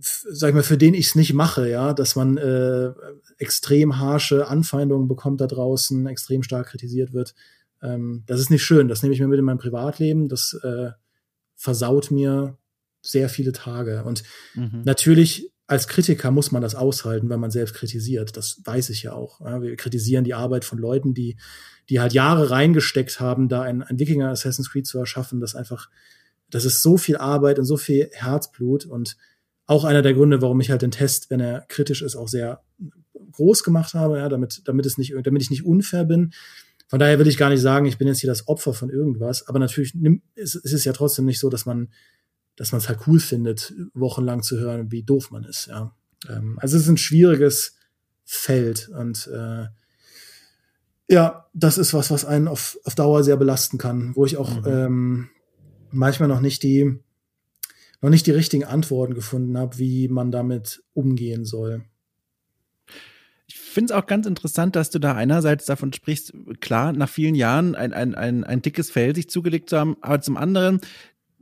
[0.00, 2.92] sag ich mal, für den ich es nicht mache, ja, dass man äh,
[3.38, 7.34] extrem harsche Anfeindungen bekommt da draußen, extrem stark kritisiert wird.
[7.82, 8.88] Ähm, das ist nicht schön.
[8.88, 10.28] Das nehme ich mir mit in mein Privatleben.
[10.28, 10.90] Das äh,
[11.54, 12.58] versaut mir
[13.02, 14.04] sehr viele Tage.
[14.04, 14.22] Und
[14.54, 14.82] mhm.
[14.84, 18.36] natürlich als Kritiker muss man das aushalten, wenn man selbst kritisiert.
[18.38, 19.40] Das weiß ich ja auch.
[19.40, 21.36] wir kritisieren die Arbeit von Leuten, die,
[21.90, 25.90] die halt Jahre reingesteckt haben, da ein, ein Wikinger Assassin's Creed zu erschaffen, das einfach,
[26.48, 29.18] das ist so viel Arbeit und so viel Herzblut und
[29.66, 32.62] auch einer der Gründe, warum ich halt den Test, wenn er kritisch ist, auch sehr
[33.32, 36.32] groß gemacht habe, ja, damit, damit es nicht, damit ich nicht unfair bin.
[36.88, 39.46] Von daher will ich gar nicht sagen, ich bin jetzt hier das Opfer von irgendwas,
[39.46, 39.94] aber natürlich
[40.34, 41.88] ist, ist es ja trotzdem nicht so, dass man,
[42.56, 45.94] dass man es halt cool findet, wochenlang zu hören, wie doof man ist, ja.
[46.28, 47.76] Ähm, also es ist ein schwieriges
[48.24, 49.66] Feld und äh,
[51.10, 54.60] ja, das ist was, was einen auf, auf Dauer sehr belasten kann, wo ich auch
[54.60, 54.66] mhm.
[54.66, 55.30] ähm,
[55.90, 56.98] manchmal noch nicht die
[58.00, 61.84] noch nicht die richtigen Antworten gefunden habe, wie man damit umgehen soll.
[63.50, 67.34] Ich finde es auch ganz interessant, dass du da einerseits davon sprichst, klar, nach vielen
[67.34, 70.80] Jahren ein, ein, ein, ein dickes Fell sich zugelegt zu haben, aber zum anderen,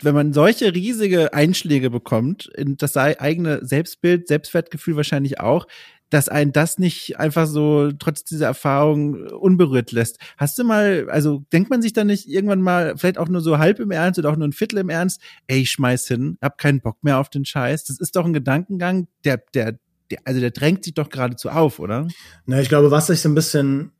[0.00, 5.66] wenn man solche riesige Einschläge bekommt, in das eigene Selbstbild, Selbstwertgefühl wahrscheinlich auch,
[6.11, 10.20] dass ein das nicht einfach so trotz dieser Erfahrung unberührt lässt.
[10.36, 13.59] Hast du mal, also denkt man sich da nicht irgendwann mal, vielleicht auch nur so
[13.59, 16.59] halb im Ernst oder auch nur ein Viertel im Ernst, ey, ich schmeiß hin, hab
[16.59, 17.84] keinen Bock mehr auf den Scheiß.
[17.84, 19.78] Das ist doch ein Gedankengang, der, der,
[20.11, 22.07] der also der drängt sich doch geradezu auf, oder?
[22.44, 23.92] Na, ich glaube, was sich so ein bisschen,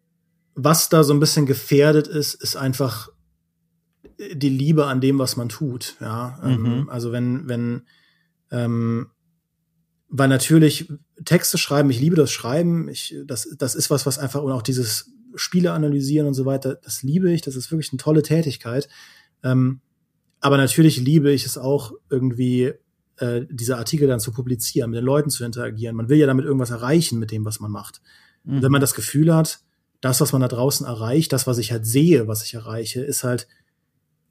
[0.54, 3.09] was da so ein bisschen gefährdet ist, ist einfach
[4.18, 5.96] die Liebe an dem, was man tut.
[6.00, 6.88] Ja, ähm, mhm.
[6.88, 7.82] also wenn, wenn,
[8.50, 9.09] ähm,
[10.09, 10.92] weil natürlich
[11.24, 14.62] Texte schreiben, ich liebe das Schreiben, ich, das, das ist was, was einfach, und auch
[14.62, 18.88] dieses Spiele analysieren und so weiter, das liebe ich, das ist wirklich eine tolle Tätigkeit.
[19.42, 19.80] Ähm,
[20.40, 22.72] aber natürlich liebe ich es auch irgendwie,
[23.19, 25.97] äh, diese Artikel dann zu publizieren, mit den Leuten zu interagieren.
[25.97, 28.01] Man will ja damit irgendwas erreichen mit dem, was man macht.
[28.47, 28.62] Mhm.
[28.62, 29.61] wenn man das Gefühl hat,
[30.01, 33.25] das, was man da draußen erreicht, das, was ich halt sehe, was ich erreiche, ist
[33.25, 33.49] halt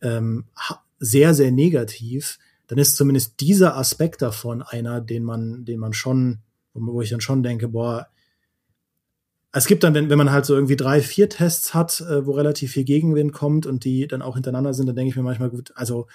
[0.02, 0.46] ähm,
[1.00, 6.40] sehr, sehr negativ, dann ist zumindest dieser Aspekt davon einer, den man, den man schon,
[6.74, 8.08] wo ich dann schon denke, boah,
[9.52, 12.32] es gibt dann, wenn, wenn man halt so irgendwie drei, vier Tests hat, äh, wo
[12.32, 15.50] relativ viel Gegenwind kommt und die dann auch hintereinander sind, dann denke ich mir manchmal,
[15.50, 16.08] gut, also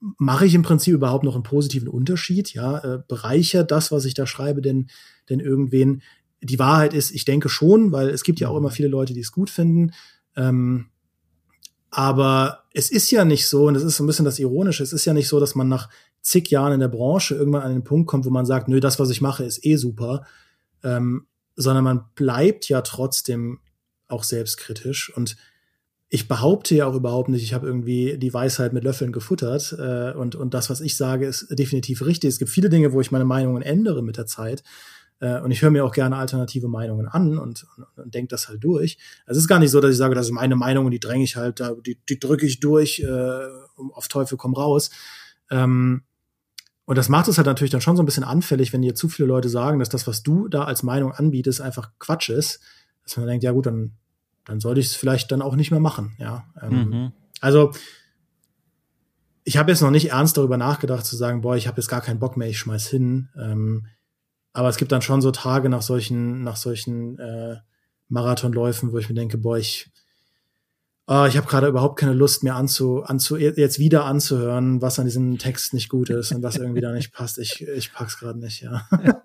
[0.00, 2.52] mache ich im Prinzip überhaupt noch einen positiven Unterschied?
[2.54, 4.88] Ja, äh, bereichert das, was ich da schreibe, denn,
[5.28, 6.02] denn irgendwen?
[6.40, 9.20] Die Wahrheit ist, ich denke schon, weil es gibt ja auch immer viele Leute, die
[9.20, 9.92] es gut finden.
[10.36, 10.86] Ähm,
[11.90, 14.92] aber es ist ja nicht so, und das ist so ein bisschen das Ironische, es
[14.92, 15.88] ist ja nicht so, dass man nach
[16.20, 18.98] zig Jahren in der Branche irgendwann an den Punkt kommt, wo man sagt, nö, das,
[18.98, 20.26] was ich mache, ist eh super,
[20.84, 21.26] ähm,
[21.56, 23.60] sondern man bleibt ja trotzdem
[24.06, 25.12] auch selbstkritisch.
[25.16, 25.36] Und
[26.10, 30.12] ich behaupte ja auch überhaupt nicht, ich habe irgendwie die Weisheit mit Löffeln gefuttert äh,
[30.12, 32.28] und, und das, was ich sage, ist definitiv richtig.
[32.28, 34.62] Es gibt viele Dinge, wo ich meine Meinungen ändere mit der Zeit.
[35.20, 38.48] Äh, und ich höre mir auch gerne alternative Meinungen an und, und, und denke das
[38.48, 38.96] halt durch.
[39.26, 41.00] Also es ist gar nicht so, dass ich sage, das ist meine Meinung und die
[41.00, 43.46] dränge ich halt, die, die drücke ich durch, äh,
[43.92, 44.90] auf Teufel komm raus.
[45.50, 46.04] Ähm,
[46.86, 49.10] und das macht es halt natürlich dann schon so ein bisschen anfällig, wenn dir zu
[49.10, 52.60] viele Leute sagen, dass das, was du da als Meinung anbietest, einfach Quatsch ist.
[53.04, 53.92] Dass man denkt, ja gut, dann,
[54.48, 56.16] dann sollte ich es vielleicht dann auch nicht mehr machen.
[56.18, 56.46] Ja.
[56.60, 57.12] Ähm, mhm.
[57.40, 57.72] Also
[59.44, 62.00] ich habe jetzt noch nicht ernst darüber nachgedacht zu sagen, boah, ich habe jetzt gar
[62.00, 63.28] keinen Bock mehr, ich schmeiß hin.
[63.38, 63.86] Ähm,
[64.54, 67.56] aber es gibt dann schon so Tage nach solchen, nach solchen äh,
[68.08, 69.90] Marathonläufen, wo ich mir denke, boah, ich,
[71.06, 75.04] oh, ich habe gerade überhaupt keine Lust mehr anzu, anzu, jetzt wieder anzuhören, was an
[75.04, 77.38] diesem Text nicht gut ist und was irgendwie da nicht passt.
[77.38, 78.88] Ich, ich pack's gerade nicht, ja.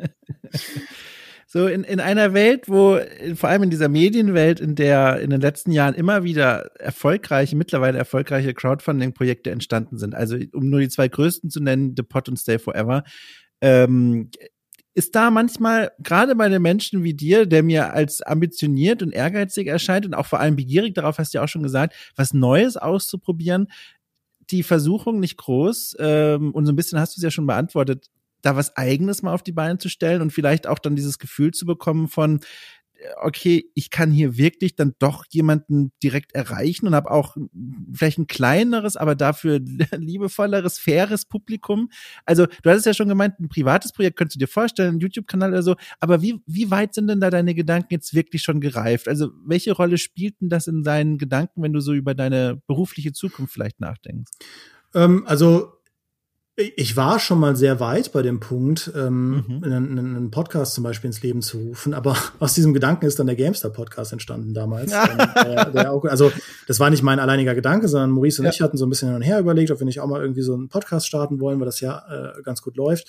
[1.53, 2.97] So in, in einer Welt, wo
[3.35, 7.99] vor allem in dieser Medienwelt, in der in den letzten Jahren immer wieder erfolgreiche, mittlerweile
[7.99, 10.15] erfolgreiche Crowdfunding-Projekte entstanden sind.
[10.15, 13.03] Also um nur die zwei größten zu nennen, The Pot und Stay Forever,
[13.61, 14.31] ähm,
[14.95, 19.67] ist da manchmal, gerade bei den Menschen wie dir, der mir als ambitioniert und ehrgeizig
[19.67, 22.77] erscheint und auch vor allem begierig, darauf hast du ja auch schon gesagt, was Neues
[22.77, 23.67] auszuprobieren,
[24.49, 28.09] die Versuchung nicht groß, ähm, und so ein bisschen hast du es ja schon beantwortet,
[28.43, 31.51] da was Eigenes mal auf die Beine zu stellen und vielleicht auch dann dieses Gefühl
[31.51, 32.41] zu bekommen von,
[33.21, 37.35] okay, ich kann hier wirklich dann doch jemanden direkt erreichen und habe auch
[37.93, 39.59] vielleicht ein kleineres, aber dafür
[39.91, 41.89] liebevolleres, faires Publikum.
[42.25, 45.51] Also du hattest ja schon gemeint, ein privates Projekt könntest du dir vorstellen, ein YouTube-Kanal
[45.51, 45.75] oder so.
[45.99, 49.07] Aber wie, wie weit sind denn da deine Gedanken jetzt wirklich schon gereift?
[49.07, 53.53] Also welche Rolle spielten das in deinen Gedanken, wenn du so über deine berufliche Zukunft
[53.53, 54.31] vielleicht nachdenkst?
[54.93, 55.73] Ähm, also
[56.55, 59.63] ich war schon mal sehr weit bei dem Punkt, ähm, mhm.
[59.63, 63.25] einen, einen, Podcast zum Beispiel ins Leben zu rufen, aber aus diesem Gedanken ist dann
[63.25, 64.91] der Gamestar-Podcast entstanden damals.
[64.91, 66.31] ähm, der, der auch, also
[66.67, 68.51] das war nicht mein alleiniger Gedanke, sondern Maurice und ja.
[68.51, 70.43] ich hatten so ein bisschen hin und her überlegt, ob wir nicht auch mal irgendwie
[70.43, 72.03] so einen Podcast starten wollen, weil das ja
[72.37, 73.07] äh, ganz gut läuft.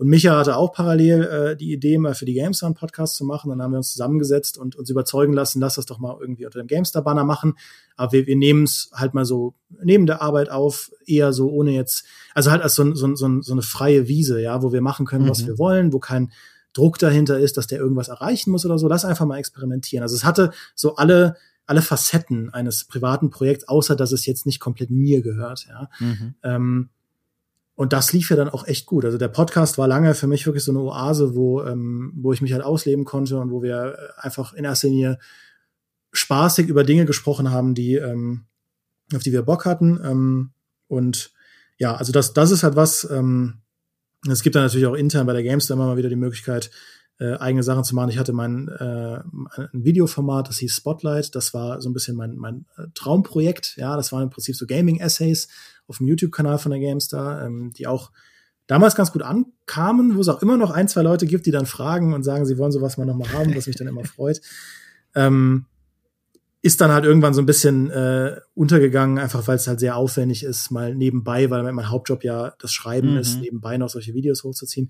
[0.00, 3.26] Und Micha hatte auch parallel äh, die Idee, mal für die GameStar einen Podcast zu
[3.26, 3.50] machen.
[3.50, 6.58] Dann haben wir uns zusammengesetzt und uns überzeugen lassen, lass das doch mal irgendwie unter
[6.58, 7.52] dem GameStar-Banner machen.
[7.96, 11.72] Aber wir, wir nehmen es halt mal so neben der Arbeit auf, eher so ohne
[11.72, 15.04] jetzt, also halt als so, so, so, so eine freie Wiese, ja, wo wir machen
[15.04, 15.28] können, mhm.
[15.28, 16.32] was wir wollen, wo kein
[16.72, 18.88] Druck dahinter ist, dass der irgendwas erreichen muss oder so.
[18.88, 20.02] Lass einfach mal experimentieren.
[20.02, 21.36] Also es hatte so alle
[21.66, 25.66] alle Facetten eines privaten Projekts, außer dass es jetzt nicht komplett mir gehört.
[25.68, 25.88] Ja.
[26.00, 26.34] Mhm.
[26.42, 26.88] Ähm,
[27.80, 29.06] und das lief ja dann auch echt gut.
[29.06, 32.42] Also der Podcast war lange für mich wirklich so eine Oase, wo, ähm, wo ich
[32.42, 35.18] mich halt ausleben konnte und wo wir äh, einfach in erster Linie
[36.12, 38.44] spaßig über Dinge gesprochen haben, die, ähm,
[39.14, 39.98] auf die wir Bock hatten.
[40.04, 40.50] Ähm,
[40.88, 41.32] und
[41.78, 43.62] ja, also das, das ist halt was, ähm,
[44.30, 46.70] es gibt dann natürlich auch intern bei der Gamester immer mal wieder die Möglichkeit,
[47.18, 48.10] äh, eigene Sachen zu machen.
[48.10, 49.20] Ich hatte mein äh,
[49.56, 51.34] ein Videoformat, das hieß Spotlight.
[51.34, 53.78] Das war so ein bisschen mein, mein äh, Traumprojekt.
[53.78, 55.48] Ja, das waren im Prinzip so Gaming-Essays
[55.90, 58.10] auf dem YouTube-Kanal von der GameStar, ähm, die auch
[58.66, 61.66] damals ganz gut ankamen, wo es auch immer noch ein, zwei Leute gibt, die dann
[61.66, 64.40] fragen und sagen, sie wollen sowas mal nochmal haben, was mich dann immer freut.
[65.12, 65.66] Ähm,
[66.62, 70.44] ist dann halt irgendwann so ein bisschen äh, untergegangen, einfach weil es halt sehr aufwendig
[70.44, 73.18] ist, mal nebenbei, weil mein Hauptjob ja das Schreiben mhm.
[73.18, 74.88] ist, nebenbei noch solche Videos hochzuziehen.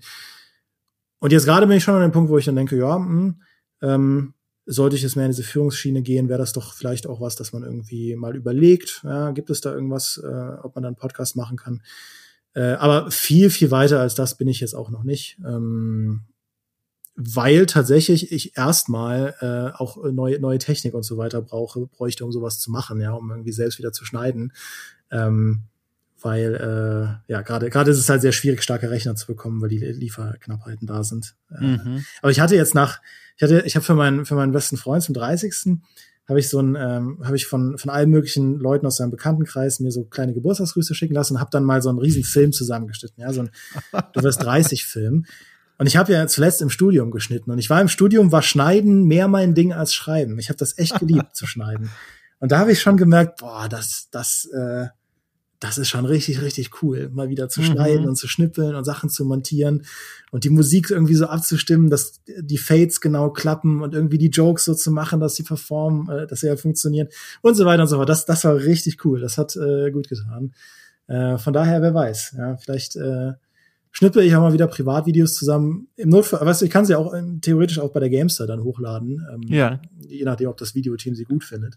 [1.17, 3.07] Und jetzt gerade bin ich schon an dem Punkt, wo ich dann denke, ja, mh,
[3.07, 3.41] hm,
[3.81, 4.33] ähm,
[4.65, 7.53] sollte ich jetzt mehr in diese Führungsschiene gehen, wäre das doch vielleicht auch was, dass
[7.53, 10.27] man irgendwie mal überlegt, ja, gibt es da irgendwas, äh,
[10.61, 11.81] ob man dann einen Podcast machen kann.
[12.53, 15.37] Äh, aber viel, viel weiter als das bin ich jetzt auch noch nicht.
[15.45, 16.21] Ähm,
[17.15, 22.31] weil tatsächlich ich erstmal äh, auch neue, neue Technik und so weiter brauche, bräuchte, um
[22.31, 24.53] sowas zu machen, ja, um irgendwie selbst wieder zu schneiden.
[25.11, 25.63] Ähm,
[26.23, 26.55] weil
[27.27, 29.79] äh, ja gerade gerade ist es halt sehr schwierig, starke Rechner zu bekommen, weil die
[29.79, 31.35] Lieferknappheiten da sind.
[31.49, 32.05] Äh, mhm.
[32.21, 33.01] Aber ich hatte jetzt nach,
[33.37, 35.79] ich hatte, ich habe für meinen für meinen besten Freund zum 30.
[36.27, 39.79] habe ich so ein, ähm, habe ich von von allen möglichen Leuten aus seinem Bekanntenkreis
[39.79, 43.21] mir so kleine Geburtstagsgrüße schicken lassen und habe dann mal so einen riesen Film zusammengeschnitten,
[43.21, 43.49] ja, so ein
[44.13, 45.25] du wirst 30 Film.
[45.77, 49.05] Und ich habe ja zuletzt im Studium geschnitten und ich war im Studium, war Schneiden
[49.05, 50.37] mehr mein Ding als Schreiben.
[50.37, 51.89] Ich habe das echt geliebt zu schneiden.
[52.37, 54.87] Und da habe ich schon gemerkt, boah, das, das, äh,
[55.61, 57.65] das ist schon richtig, richtig cool, mal wieder zu mhm.
[57.65, 59.83] schneiden und zu schnippeln und Sachen zu montieren
[60.31, 64.65] und die Musik irgendwie so abzustimmen, dass die Fades genau klappen und irgendwie die Jokes
[64.65, 67.09] so zu machen, dass sie performen, äh, dass sie halt funktionieren
[67.41, 68.09] und so weiter und so fort.
[68.09, 69.21] Das, das war richtig cool.
[69.21, 70.51] Das hat äh, gut getan.
[71.05, 73.33] Äh, von daher, wer weiß, ja, vielleicht äh,
[73.91, 75.89] schnippel ich auch mal wieder Privatvideos zusammen.
[75.95, 78.63] Im Notfall, weißt du, ich kann sie auch ähm, theoretisch auch bei der Gamester dann
[78.63, 79.27] hochladen.
[79.31, 79.79] Ähm, ja.
[79.99, 81.75] Je nachdem, ob das Videoteam sie gut findet.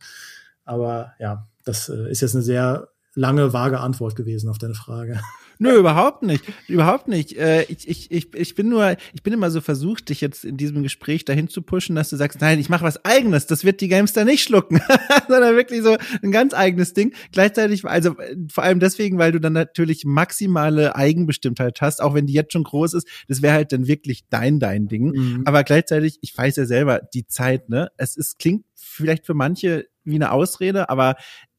[0.64, 5.20] Aber ja, das äh, ist jetzt eine sehr lange, vage Antwort gewesen auf deine Frage.
[5.58, 6.44] Nö, überhaupt nicht.
[6.66, 7.36] Überhaupt nicht.
[7.36, 10.56] Äh, ich, ich, ich, ich bin nur, ich bin immer so versucht, dich jetzt in
[10.56, 13.80] diesem Gespräch dahin zu pushen, dass du sagst, nein, ich mache was eigenes, das wird
[13.80, 14.80] die Gamester nicht schlucken,
[15.28, 17.14] sondern wirklich so ein ganz eigenes Ding.
[17.30, 18.16] Gleichzeitig, also
[18.50, 22.64] vor allem deswegen, weil du dann natürlich maximale Eigenbestimmtheit hast, auch wenn die jetzt schon
[22.64, 25.12] groß ist, das wäre halt dann wirklich dein, dein Ding.
[25.12, 25.42] Mhm.
[25.44, 29.86] Aber gleichzeitig, ich weiß ja selber, die Zeit, ne, es ist, klingt vielleicht für manche
[30.04, 31.16] wie eine Ausrede, aber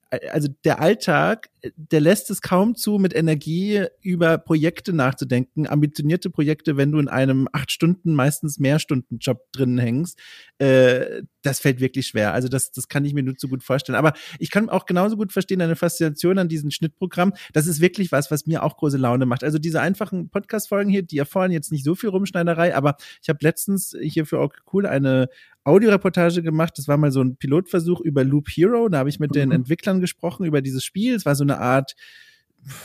[0.10, 6.78] also der Alltag, der lässt es kaum zu, mit Energie über Projekte nachzudenken, ambitionierte Projekte,
[6.78, 10.20] wenn du in einem acht Stunden, meistens mehr Stunden Job drin hängst.
[10.57, 12.34] Äh, das fällt wirklich schwer.
[12.34, 13.97] Also das, das kann ich mir nur zu gut vorstellen.
[13.97, 17.34] Aber ich kann auch genauso gut verstehen, deine Faszination an diesem Schnittprogramm.
[17.53, 19.43] Das ist wirklich was, was mir auch große Laune macht.
[19.43, 23.39] Also diese einfachen Podcast-Folgen hier, die erfordern jetzt nicht so viel Rumschneiderei, aber ich habe
[23.41, 25.30] letztens hier für auch cool eine
[25.66, 26.74] Audioreportage gemacht.
[26.78, 28.88] Das war mal so ein Pilotversuch über Loop Hero.
[28.88, 29.34] Da habe ich mit mhm.
[29.34, 31.16] den Entwicklern gesprochen über dieses Spiel.
[31.16, 31.93] Es war so eine Art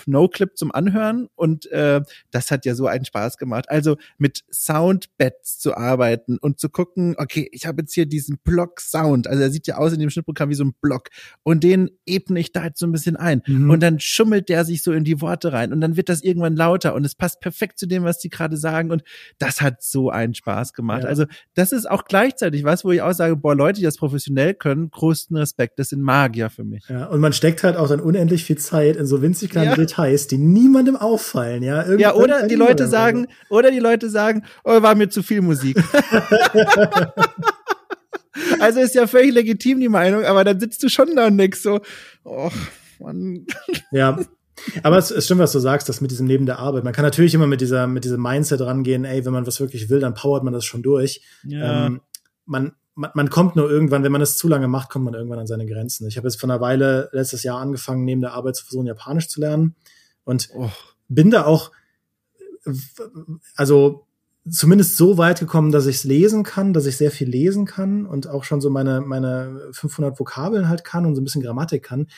[0.07, 2.01] No-Clip zum Anhören und äh,
[2.31, 3.67] das hat ja so einen Spaß gemacht.
[3.69, 9.27] Also mit Soundbeds zu arbeiten und zu gucken, okay, ich habe jetzt hier diesen Block-Sound,
[9.27, 11.09] also er sieht ja aus in dem Schnittprogramm wie so ein Block
[11.43, 13.71] und den ebne ich da jetzt so ein bisschen ein mhm.
[13.71, 16.57] und dann schummelt der sich so in die Worte rein und dann wird das irgendwann
[16.57, 19.03] lauter und es passt perfekt zu dem, was die gerade sagen und
[19.39, 21.03] das hat so einen Spaß gemacht.
[21.03, 21.09] Ja.
[21.09, 21.25] Also
[21.55, 24.91] das ist auch gleichzeitig was, wo ich auch sage, boah, Leute, die das professionell können,
[24.91, 26.85] größten Respekt, das sind Magier für mich.
[26.89, 29.77] Ja, und man steckt halt auch dann unendlich viel Zeit in so winzig kleine ja.
[29.77, 31.79] Details, die niemandem auffallen, ja.
[31.83, 35.41] Irgendwann ja, oder die Leute sagen, oder die Leute sagen, oh, war mir zu viel
[35.41, 35.77] Musik.
[38.61, 41.61] also ist ja völlig legitim die Meinung, aber dann sitzt du schon da und denkst
[41.61, 41.81] so,
[42.25, 42.51] oh,
[42.99, 43.47] Mann.
[43.91, 44.19] Ja.
[44.83, 46.85] Aber es, es stimmt, was du sagst, das mit diesem Neben der Arbeit.
[46.85, 49.89] Man kann natürlich immer mit dieser, mit diesem Mindset rangehen, ey, wenn man was wirklich
[49.89, 51.23] will, dann powert man das schon durch.
[51.45, 51.87] Ja.
[51.87, 52.01] Ähm,
[52.45, 55.39] man, man, man kommt nur irgendwann, wenn man es zu lange macht, kommt man irgendwann
[55.39, 56.07] an seine Grenzen.
[56.07, 59.29] Ich habe jetzt vor einer Weile letztes Jahr angefangen, neben der Arbeit zu versuchen, Japanisch
[59.29, 59.75] zu lernen
[60.25, 60.71] und oh.
[61.09, 61.71] bin da auch,
[63.57, 64.07] also
[64.49, 68.07] zumindest so weit gekommen, dass ich es lesen kann, dass ich sehr viel lesen kann
[68.07, 71.83] und auch schon so meine, meine 500 Vokabeln halt kann und so ein bisschen Grammatik
[71.83, 72.09] kann.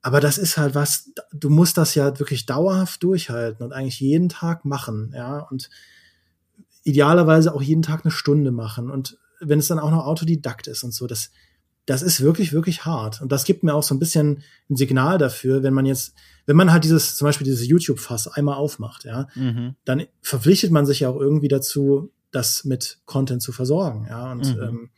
[0.00, 4.28] Aber das ist halt was, du musst das ja wirklich dauerhaft durchhalten und eigentlich jeden
[4.28, 5.70] Tag machen, ja, und
[6.82, 10.84] idealerweise auch jeden Tag eine Stunde machen und wenn es dann auch noch Autodidakt ist
[10.84, 11.30] und so, das,
[11.86, 13.20] das ist wirklich, wirklich hart.
[13.20, 16.14] Und das gibt mir auch so ein bisschen ein Signal dafür, wenn man jetzt,
[16.46, 19.74] wenn man halt dieses, zum Beispiel dieses YouTube-Fass einmal aufmacht, ja, mhm.
[19.84, 24.32] dann verpflichtet man sich ja auch irgendwie dazu, das mit Content zu versorgen, ja.
[24.32, 24.62] Und mhm.
[24.62, 24.90] ähm,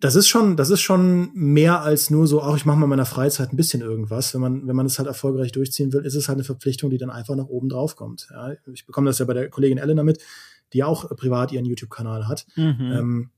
[0.00, 2.90] das ist schon, das ist schon mehr als nur so, auch ich mache mal in
[2.90, 4.32] meiner Freizeit ein bisschen irgendwas.
[4.32, 6.98] Wenn man, wenn man es halt erfolgreich durchziehen will, ist es halt eine Verpflichtung, die
[6.98, 8.28] dann einfach nach oben drauf kommt.
[8.30, 10.22] Ja, ich bekomme das ja bei der Kollegin Elena mit,
[10.72, 12.46] die auch privat ihren YouTube-Kanal hat.
[12.56, 12.92] Mhm.
[12.92, 13.30] Ähm,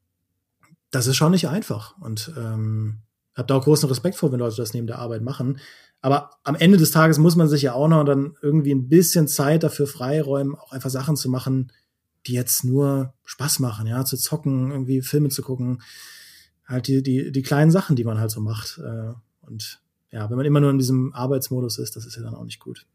[0.90, 2.98] das ist schon nicht einfach und ähm,
[3.36, 5.58] habe da auch großen Respekt vor, wenn Leute das neben der Arbeit machen.
[6.00, 9.28] Aber am Ende des Tages muss man sich ja auch noch dann irgendwie ein bisschen
[9.28, 11.72] Zeit dafür freiräumen, auch einfach Sachen zu machen,
[12.26, 15.80] die jetzt nur Spaß machen, ja, zu zocken, irgendwie Filme zu gucken
[16.70, 18.78] halt die, die, die kleinen Sachen, die man halt so macht.
[18.78, 19.12] Äh,
[19.42, 22.44] und ja, wenn man immer nur in diesem Arbeitsmodus ist, das ist ja dann auch
[22.44, 22.86] nicht gut.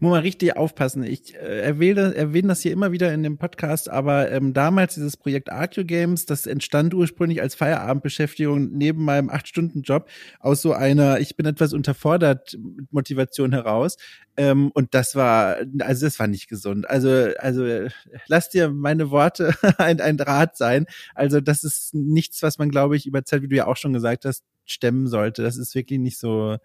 [0.00, 1.02] Muss man richtig aufpassen.
[1.02, 5.16] Ich äh, erwähne, erwähne das hier immer wieder in dem Podcast, aber ähm, damals dieses
[5.16, 10.08] Projekt Arceo Games, das entstand ursprünglich als Feierabendbeschäftigung neben meinem acht stunden job
[10.40, 12.58] aus so einer, ich bin etwas unterfordert
[12.90, 13.96] Motivation heraus.
[14.36, 16.88] Ähm, und das war, also das war nicht gesund.
[16.88, 17.88] Also, also
[18.26, 20.86] lass dir meine Worte ein, ein Draht sein.
[21.14, 23.92] Also das ist nichts, was man, glaube ich, über Zeit, wie du ja auch schon
[23.92, 25.42] gesagt hast, stemmen sollte.
[25.42, 26.58] Das ist wirklich nicht so,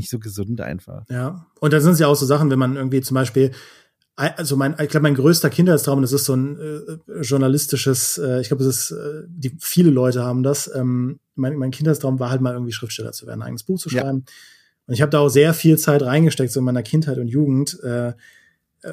[0.00, 1.04] nicht so gesund einfach.
[1.08, 3.52] Ja, und da sind es ja auch so Sachen, wenn man irgendwie zum Beispiel
[4.20, 8.48] also mein, ich glaube, mein größter Kindheitstraum, das ist so ein äh, journalistisches, äh, ich
[8.48, 10.70] glaube, das ist, äh, die viele Leute haben das.
[10.74, 13.88] Ähm, mein, mein Kindheitstraum war halt mal irgendwie Schriftsteller zu werden, ein eigenes Buch zu
[13.88, 14.24] schreiben.
[14.26, 14.32] Ja.
[14.86, 17.82] Und ich habe da auch sehr viel Zeit reingesteckt, so in meiner Kindheit und Jugend,
[17.82, 18.12] äh,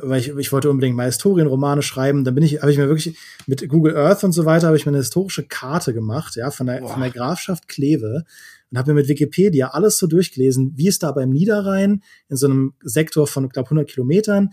[0.02, 2.24] weil ich, ich wollte unbedingt mal Historienromane schreiben.
[2.24, 4.86] Dann bin ich, habe ich mir wirklich mit Google Earth und so weiter, habe ich
[4.86, 8.24] mir eine historische Karte gemacht, ja, von der, von der Grafschaft Kleve
[8.72, 12.48] und habe mir mit Wikipedia alles so durchgelesen, wie es da beim Niederrhein in so
[12.48, 14.52] einem Sektor von, glaube 100 Kilometern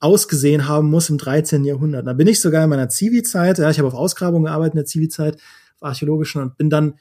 [0.00, 1.64] ausgesehen haben muss im 13.
[1.64, 2.06] Jahrhundert.
[2.06, 4.86] Da bin ich sogar in meiner Zivi-Zeit, ja, ich habe auf Ausgrabungen gearbeitet in der
[4.86, 5.36] Zivi-Zeit,
[5.76, 6.98] auf archäologischen und bin dann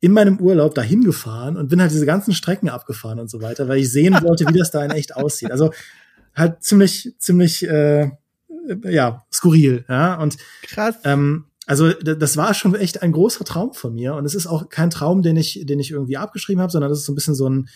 [0.00, 3.68] in meinem Urlaub dahin gefahren und bin halt diese ganzen Strecken abgefahren und so weiter,
[3.68, 5.50] weil ich sehen wollte, wie das da in echt aussieht.
[5.50, 5.72] Also
[6.34, 8.10] halt ziemlich, ziemlich, äh,
[8.84, 10.20] ja, skurril, ja.
[10.20, 10.96] Und krass.
[11.04, 14.68] Ähm, also das war schon echt ein großer Traum von mir und es ist auch
[14.68, 17.34] kein Traum, den ich, den ich irgendwie abgeschrieben habe, sondern das ist so ein bisschen
[17.34, 17.68] so ein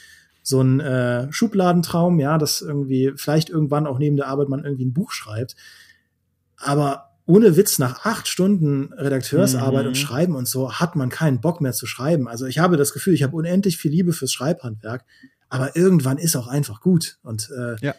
[0.43, 4.87] so ein äh, Schubladentraum, ja, dass irgendwie vielleicht irgendwann auch neben der Arbeit man irgendwie
[4.87, 5.57] ein Buch schreibt.
[6.57, 9.89] Aber ohne Witz, nach acht Stunden Redakteursarbeit mhm.
[9.89, 12.27] und Schreiben und so hat man keinen Bock mehr zu schreiben.
[12.29, 15.05] Also ich habe das Gefühl, ich habe unendlich viel Liebe fürs Schreibhandwerk,
[15.51, 17.19] aber irgendwann ist auch einfach gut.
[17.23, 17.95] Und, äh, ja.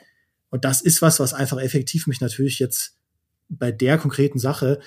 [0.50, 2.96] und das ist was, was einfach effektiv mich natürlich jetzt
[3.50, 4.80] bei der konkreten Sache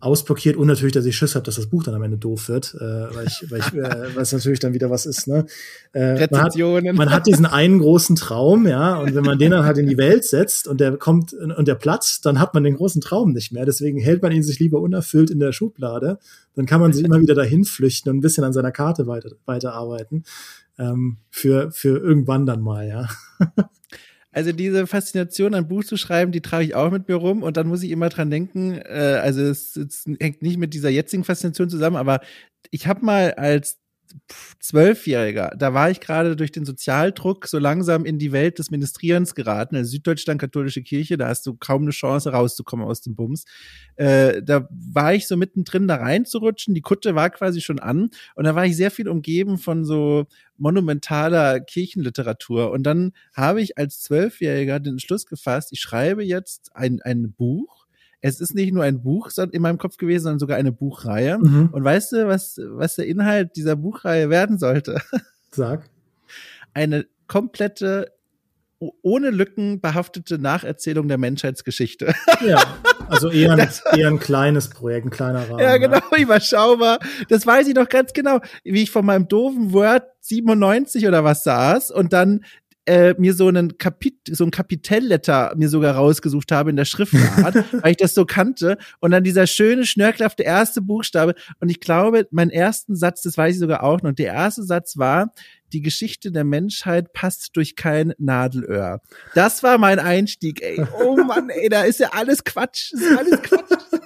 [0.00, 2.74] ausblockiert und natürlich, dass ich Schiss habe, dass das Buch dann am Ende doof wird,
[2.74, 5.28] äh, weil ich, weil ich, äh, weil es natürlich dann wieder was ist.
[5.28, 5.46] Ne?
[5.92, 9.64] Äh, man, hat, man hat diesen einen großen Traum, ja, und wenn man den dann
[9.64, 12.76] halt in die Welt setzt und der kommt und der platzt, dann hat man den
[12.76, 13.66] großen Traum nicht mehr.
[13.66, 16.18] Deswegen hält man ihn sich lieber unerfüllt in der Schublade.
[16.54, 19.30] Dann kann man sich immer wieder dahin flüchten und ein bisschen an seiner Karte weiter,
[19.44, 20.24] weiterarbeiten.
[20.78, 23.08] Ähm, für, für irgendwann dann mal, ja.
[24.32, 27.56] Also diese Faszination, ein Buch zu schreiben, die trage ich auch mit mir rum und
[27.56, 31.24] dann muss ich immer dran denken, äh, also es, es hängt nicht mit dieser jetzigen
[31.24, 32.20] Faszination zusammen, aber
[32.70, 33.79] ich habe mal als
[34.60, 39.34] Zwölfjähriger, da war ich gerade durch den Sozialdruck so langsam in die Welt des Ministrierens
[39.34, 39.76] geraten.
[39.76, 43.44] Also Süddeutschland katholische Kirche, da hast du kaum eine Chance rauszukommen aus dem Bums.
[43.96, 46.74] Äh, da war ich so mittendrin da reinzurutschen.
[46.74, 50.26] Die Kutte war quasi schon an und da war ich sehr viel umgeben von so
[50.56, 52.70] monumentaler Kirchenliteratur.
[52.70, 57.79] Und dann habe ich als Zwölfjähriger den Entschluss gefasst, ich schreibe jetzt ein, ein Buch
[58.20, 61.38] es ist nicht nur ein Buch in meinem Kopf gewesen, sondern sogar eine Buchreihe.
[61.38, 61.70] Mhm.
[61.72, 65.00] Und weißt du, was, was der Inhalt dieser Buchreihe werden sollte?
[65.50, 65.88] Sag.
[66.74, 68.12] Eine komplette
[69.02, 72.14] ohne Lücken behaftete Nacherzählung der Menschheitsgeschichte.
[72.40, 72.62] Ja,
[73.08, 75.58] also eher ein, eher ein kleines Projekt, ein kleiner Rahmen.
[75.58, 76.16] Ja, genau, ja.
[76.18, 76.98] überschaubar.
[77.28, 81.44] Das weiß ich noch ganz genau, wie ich von meinem doofen Word 97 oder was
[81.44, 82.46] saß und dann
[82.90, 87.54] äh, mir so einen Kapit so ein Kapitelletter mir sogar rausgesucht habe in der Schriftart,
[87.82, 92.26] weil ich das so kannte und dann dieser schöne schnörkelhafte erste Buchstabe und ich glaube,
[92.32, 95.32] mein ersten Satz, das weiß ich sogar auch noch, der erste Satz war
[95.72, 99.00] die Geschichte der Menschheit passt durch kein Nadelöhr.
[99.36, 100.84] Das war mein Einstieg, ey.
[101.00, 102.92] Oh Mann, ey, da ist ja alles Quatsch.
[102.92, 104.00] Ist alles Quatsch.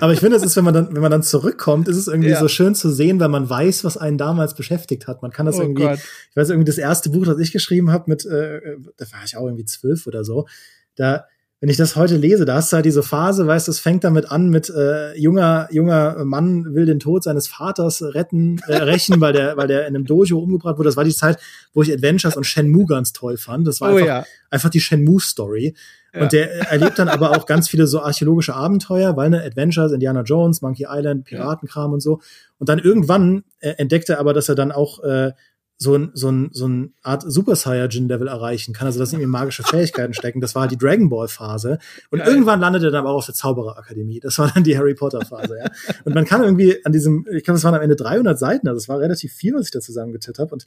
[0.00, 2.30] Aber ich finde, es ist, wenn man dann, wenn man dann zurückkommt, ist es irgendwie
[2.30, 2.40] ja.
[2.40, 5.22] so schön zu sehen, weil man weiß, was einen damals beschäftigt hat.
[5.22, 5.98] Man kann das oh irgendwie, Gott.
[6.30, 8.60] ich weiß irgendwie das erste Buch, das ich geschrieben habe, mit, äh,
[8.96, 10.46] da war ich auch irgendwie zwölf oder so.
[10.94, 11.26] Da,
[11.60, 14.04] wenn ich das heute lese, da hast du halt diese Phase, weißt du, es fängt
[14.04, 19.20] damit an mit äh, junger junger Mann will den Tod seines Vaters retten, äh, rächen,
[19.22, 20.88] weil der weil der in einem Dojo umgebracht wurde.
[20.88, 21.38] Das war die Zeit,
[21.72, 23.66] wo ich Adventures und Shenmue ganz toll fand.
[23.66, 24.24] Das war oh, einfach, ja.
[24.50, 25.74] einfach die Shenmue Story.
[26.18, 30.22] Und der erlebt dann aber auch ganz viele so archäologische Abenteuer, weil ne, Adventures, Indiana
[30.22, 32.20] Jones, Monkey Island, Piratenkram und so.
[32.58, 35.32] Und dann irgendwann äh, entdeckt er aber, dass er dann auch äh,
[35.78, 39.28] so ein, so ein, so ein Art Super Saiyajin Level erreichen kann, also dass ihm
[39.28, 40.40] magische Fähigkeiten stecken.
[40.40, 41.78] Das war halt die Dragon Ball Phase.
[42.10, 42.28] Und Geil.
[42.28, 44.20] irgendwann landet er dann aber auch auf der Zaubererakademie.
[44.20, 45.70] Das war dann die Harry Potter Phase, ja.
[46.04, 48.78] Und man kann irgendwie an diesem, ich glaube, das waren am Ende 300 Seiten, also
[48.78, 50.52] es war relativ viel, was ich da zusammengetippt habe.
[50.52, 50.64] Und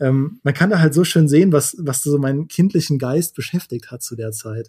[0.00, 3.92] ähm, man kann da halt so schön sehen, was, was so meinen kindlichen Geist beschäftigt
[3.92, 4.68] hat zu der Zeit.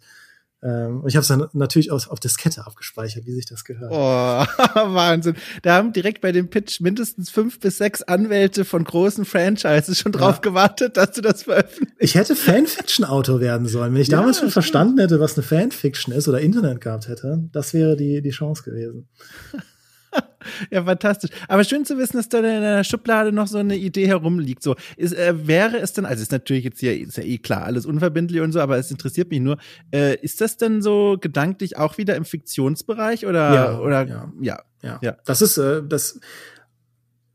[0.61, 3.91] Ähm, und ich habe es dann natürlich auf, auf Diskette abgespeichert, wie sich das gehört.
[3.91, 3.95] Oh,
[4.75, 5.35] Wahnsinn.
[5.61, 10.11] Da haben direkt bei dem Pitch mindestens fünf bis sechs Anwälte von großen Franchises schon
[10.11, 10.41] drauf ja.
[10.41, 11.95] gewartet, dass du das veröffentlichst.
[11.99, 13.93] Ich hätte Fanfiction-Autor werden sollen.
[13.93, 17.47] Wenn ich ja, damals schon verstanden hätte, was eine Fanfiction ist oder Internet gehabt hätte,
[17.53, 19.07] das wäre die, die Chance gewesen.
[20.71, 21.31] ja, fantastisch.
[21.47, 24.63] Aber schön zu wissen, dass da in der Schublade noch so eine Idee herumliegt.
[24.63, 27.63] So, ist, äh, wäre es denn, also ist natürlich jetzt hier, ist ja eh klar,
[27.63, 29.57] alles unverbindlich und so, aber es interessiert mich nur,
[29.93, 34.59] äh, ist das denn so gedanklich auch wieder im Fiktionsbereich oder, ja, oder, ja, ja,
[34.81, 34.99] ja.
[35.01, 35.17] ja.
[35.25, 36.19] Das ist, äh, das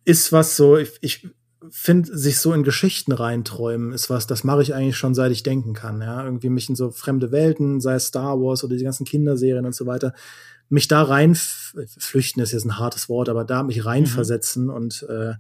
[0.05, 1.29] ist was so, ich, ich
[1.71, 5.43] finde, sich so in Geschichten reinträumen ist was, das mache ich eigentlich schon seit ich
[5.43, 6.25] denken kann, ja.
[6.25, 9.75] Irgendwie mich in so fremde Welten, sei es Star Wars oder die ganzen Kinderserien und
[9.75, 10.13] so weiter,
[10.69, 14.71] mich da rein flüchten ist jetzt ein hartes Wort, aber da mich reinversetzen mhm.
[14.71, 15.35] und äh,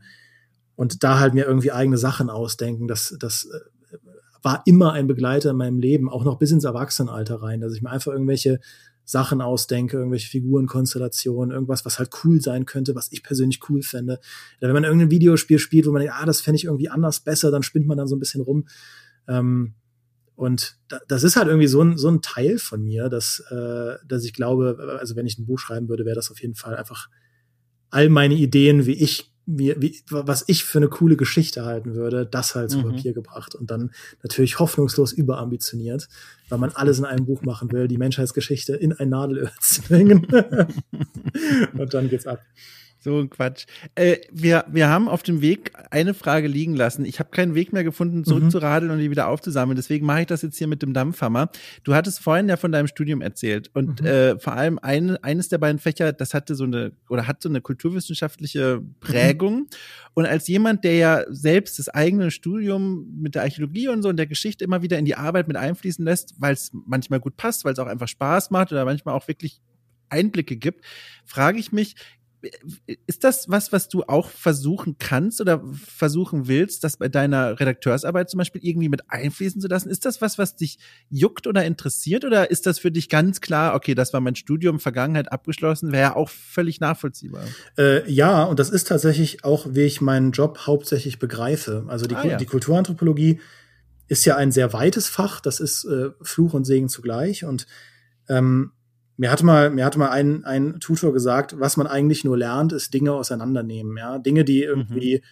[0.77, 3.97] und da halt mir irgendwie eigene Sachen ausdenken, das das äh,
[4.43, 7.83] war immer ein Begleiter in meinem Leben, auch noch bis ins Erwachsenenalter rein, dass ich
[7.83, 8.61] mir einfach irgendwelche
[9.05, 14.19] Sachen ausdenke, irgendwelche Figurenkonstellationen, irgendwas, was halt cool sein könnte, was ich persönlich cool fände.
[14.61, 17.51] Wenn man irgendein Videospiel spielt, wo man denkt, ah, das fände ich irgendwie anders besser,
[17.51, 18.67] dann spinnt man dann so ein bisschen rum.
[19.29, 19.75] Ähm,
[20.37, 20.77] und
[21.09, 24.33] das ist halt irgendwie so ein, so ein Teil von mir, dass, äh, dass ich
[24.33, 27.09] glaube, also wenn ich ein Buch schreiben würde, wäre das auf jeden Fall einfach
[27.91, 32.27] all meine Ideen, wie ich wie, wie, was ich für eine coole Geschichte halten würde,
[32.27, 32.95] das halt zu mhm.
[32.95, 33.91] Papier gebracht und dann
[34.23, 36.09] natürlich hoffnungslos überambitioniert,
[36.49, 40.25] weil man alles in einem Buch machen will, die Menschheitsgeschichte in ein Nadelöhr zwingen.
[41.79, 42.41] und dann geht's ab.
[43.05, 43.67] So ein Quatsch.
[43.97, 47.05] Äh, wir, wir haben auf dem Weg eine Frage liegen lassen.
[47.05, 48.97] Ich habe keinen Weg mehr gefunden, zurückzuradeln mhm.
[48.97, 49.77] und die wieder aufzusammeln.
[49.77, 51.51] Deswegen mache ich das jetzt hier mit dem Dampfhammer.
[51.83, 53.71] Du hattest vorhin ja von deinem Studium erzählt.
[53.75, 54.07] Und mhm.
[54.07, 57.51] äh, vor allem ein, eines der beiden Fächer, das hatte so eine oder hat so
[57.51, 59.55] eine kulturwissenschaftliche Prägung.
[59.55, 59.67] Mhm.
[60.15, 64.17] Und als jemand, der ja selbst das eigene Studium mit der Archäologie und so und
[64.17, 67.67] der Geschichte immer wieder in die Arbeit mit einfließen lässt, weil es manchmal gut passt,
[67.67, 69.61] weil es auch einfach Spaß macht oder manchmal auch wirklich
[70.09, 70.85] Einblicke gibt,
[71.27, 71.97] frage ich mich,
[73.07, 78.31] ist das was, was du auch versuchen kannst oder versuchen willst, das bei deiner Redakteursarbeit
[78.31, 79.89] zum Beispiel irgendwie mit einfließen zu lassen?
[79.89, 80.79] Ist das was, was dich
[81.11, 84.81] juckt oder interessiert oder ist das für dich ganz klar, okay, das war mein Studium,
[84.81, 87.45] Vergangenheit abgeschlossen, wäre ja auch völlig nachvollziehbar?
[87.79, 91.85] Äh, ja, und das ist tatsächlich auch, wie ich meinen Job hauptsächlich begreife.
[91.89, 92.37] Also die, ah, ja.
[92.37, 93.41] die Kulturanthropologie
[94.09, 97.67] ist ja ein sehr weites Fach, das ist äh, Fluch und Segen zugleich und
[98.29, 98.73] ähm,
[99.17, 102.73] mir hatte mal, mir hatte mal ein, ein Tutor gesagt, was man eigentlich nur lernt,
[102.73, 104.19] ist Dinge auseinandernehmen, ja.
[104.19, 105.23] Dinge, die irgendwie mhm.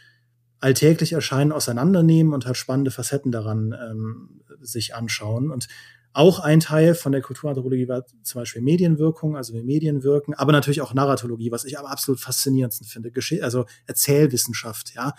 [0.61, 5.51] alltäglich erscheinen, auseinandernehmen und halt spannende Facetten daran ähm, sich anschauen.
[5.51, 5.69] Und
[6.13, 10.53] auch ein Teil von der Kulturanthropologie war zum Beispiel Medienwirkung, also wie Medien wirken, aber
[10.53, 13.11] natürlich auch Narratologie, was ich aber absolut faszinierendsten finde.
[13.11, 15.15] Gesch also Erzählwissenschaft, ja.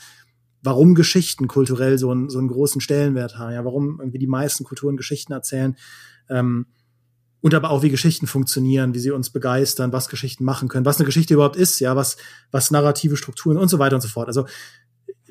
[0.65, 4.63] Warum Geschichten kulturell so einen, so einen großen Stellenwert haben, ja, warum irgendwie die meisten
[4.63, 5.75] Kulturen Geschichten erzählen.
[6.29, 6.67] Ähm,
[7.43, 10.97] und aber auch wie Geschichten funktionieren, wie sie uns begeistern, was Geschichten machen können, was
[10.97, 12.15] eine Geschichte überhaupt ist, ja, was,
[12.51, 14.29] was narrative Strukturen und so weiter und so fort.
[14.29, 14.45] Also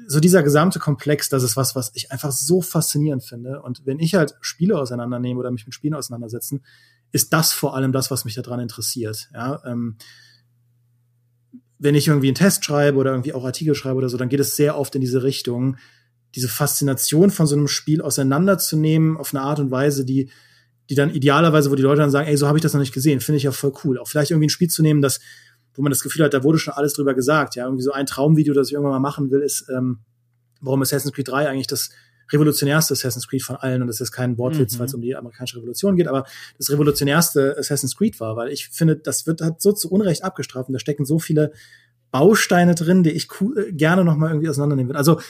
[0.06, 3.62] so dieser gesamte Komplex, das ist was, was ich einfach so faszinierend finde.
[3.62, 6.62] Und wenn ich halt Spiele auseinandernehme oder mich mit Spielen auseinandersetzen,
[7.12, 9.30] ist das vor allem das, was mich daran interessiert.
[9.32, 9.96] Ja, ähm,
[11.78, 14.40] wenn ich irgendwie einen Test schreibe oder irgendwie auch Artikel schreibe oder so, dann geht
[14.40, 15.78] es sehr oft in diese Richtung,
[16.34, 20.28] diese Faszination von so einem Spiel auseinanderzunehmen auf eine Art und Weise, die
[20.92, 22.92] die dann idealerweise, wo die Leute dann sagen, ey, so habe ich das noch nicht
[22.92, 23.98] gesehen, finde ich ja voll cool.
[23.98, 25.20] Auch vielleicht irgendwie ein Spiel zu nehmen, das,
[25.72, 27.56] wo man das Gefühl hat, da wurde schon alles drüber gesagt.
[27.56, 30.00] Ja, irgendwie so ein Traumvideo, das ich irgendwann mal machen will, ist, ähm,
[30.60, 31.88] warum Assassin's Creed 3 eigentlich das
[32.30, 34.78] revolutionärste Assassin's Creed von allen, und das ist kein Wortwitz, mhm.
[34.80, 36.26] weil es um die amerikanische Revolution geht, aber
[36.58, 40.68] das revolutionärste Assassin's Creed war, weil ich finde, das wird hat so zu Unrecht abgestraft
[40.68, 41.52] und da stecken so viele
[42.10, 44.96] Bausteine drin, die ich cool, äh, gerne noch mal irgendwie auseinandernehmen will.
[44.96, 45.20] Also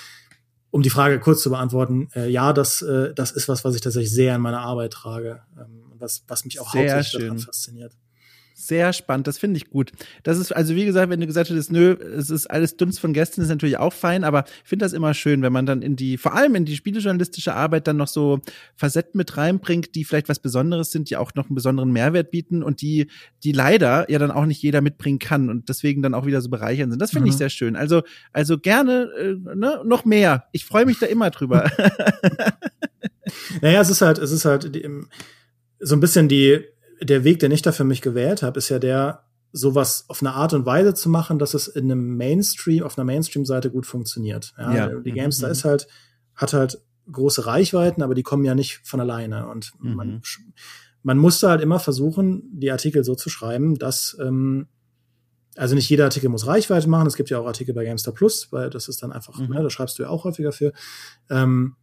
[0.72, 3.82] um die Frage kurz zu beantworten, äh, ja, das, äh, das ist was, was ich
[3.82, 7.92] tatsächlich sehr in meiner Arbeit trage ähm, was, was mich auch sehr hauptsächlich daran fasziniert.
[8.62, 9.90] Sehr spannend, das finde ich gut.
[10.22, 13.12] Das ist, also wie gesagt, wenn du gesagt hättest, nö, es ist alles Dunst von
[13.12, 15.96] gestern, ist natürlich auch fein, aber ich finde das immer schön, wenn man dann in
[15.96, 18.38] die, vor allem in die spielejournalistische Arbeit dann noch so
[18.76, 22.62] Facetten mit reinbringt, die vielleicht was Besonderes sind, die auch noch einen besonderen Mehrwert bieten
[22.62, 23.08] und die,
[23.42, 26.48] die leider ja dann auch nicht jeder mitbringen kann und deswegen dann auch wieder so
[26.48, 27.02] bereichern sind.
[27.02, 27.30] Das finde mhm.
[27.30, 27.74] ich sehr schön.
[27.74, 28.02] Also,
[28.32, 30.44] also gerne, äh, ne, noch mehr.
[30.52, 31.68] Ich freue mich da immer drüber.
[33.60, 34.70] naja, es ist halt, es ist halt
[35.80, 36.60] so ein bisschen die,
[37.02, 40.32] der Weg, den ich da für mich gewählt habe, ist ja der, sowas auf eine
[40.32, 44.54] Art und Weise zu machen, dass es in einem Mainstream, auf einer Mainstream-Seite gut funktioniert.
[44.56, 44.88] Ja, ja.
[44.88, 45.52] Die Gamestar mhm.
[45.52, 45.86] ist halt,
[46.34, 46.80] hat halt
[47.10, 49.48] große Reichweiten, aber die kommen ja nicht von alleine.
[49.48, 49.94] Und mhm.
[49.94, 50.22] man,
[51.02, 54.68] man musste halt immer versuchen, die Artikel so zu schreiben, dass ähm,
[55.56, 57.06] also nicht jeder Artikel muss Reichweite machen.
[57.06, 59.48] Es gibt ja auch Artikel bei Gamestar Plus, weil das ist dann einfach, mhm.
[59.48, 60.72] ne, da schreibst du ja auch häufiger für.
[61.28, 61.76] Ähm,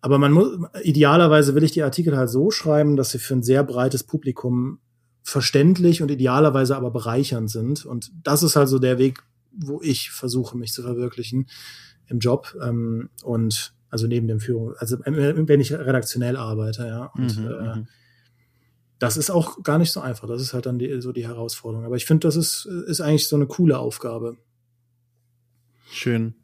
[0.00, 3.42] aber man muss, idealerweise will ich die Artikel halt so schreiben, dass sie für ein
[3.42, 4.80] sehr breites Publikum
[5.22, 7.84] verständlich und idealerweise aber bereichernd sind.
[7.84, 9.22] Und das ist halt so der Weg,
[9.52, 11.48] wo ich versuche, mich zu verwirklichen
[12.06, 12.56] im Job.
[12.62, 17.06] Ähm, und also neben dem Führung, also wenn ich redaktionell arbeite, ja.
[17.14, 17.88] Und mhm, äh, mhm
[18.98, 20.26] das ist auch gar nicht so einfach.
[20.28, 21.86] Das ist halt dann die, so die Herausforderung.
[21.86, 24.36] Aber ich finde, das ist, ist eigentlich so eine coole Aufgabe.
[25.90, 26.34] Schön.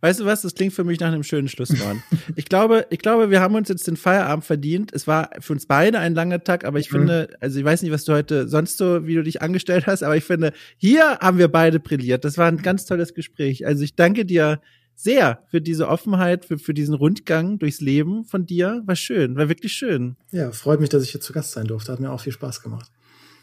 [0.00, 0.42] Weißt du was?
[0.42, 1.96] Das klingt für mich nach einem schönen Schlusswort.
[2.36, 4.92] ich glaube, ich glaube, wir haben uns jetzt den Feierabend verdient.
[4.92, 6.98] Es war für uns beide ein langer Tag, aber ich mhm.
[6.98, 10.02] finde, also ich weiß nicht, was du heute sonst so, wie du dich angestellt hast,
[10.02, 12.24] aber ich finde, hier haben wir beide brilliert.
[12.24, 13.66] Das war ein ganz tolles Gespräch.
[13.66, 14.60] Also ich danke dir
[14.96, 18.82] sehr für diese Offenheit, für, für diesen Rundgang durchs Leben von dir.
[18.86, 20.16] War schön, war wirklich schön.
[20.32, 21.92] Ja, freut mich, dass ich hier zu Gast sein durfte.
[21.92, 22.90] Hat mir auch viel Spaß gemacht.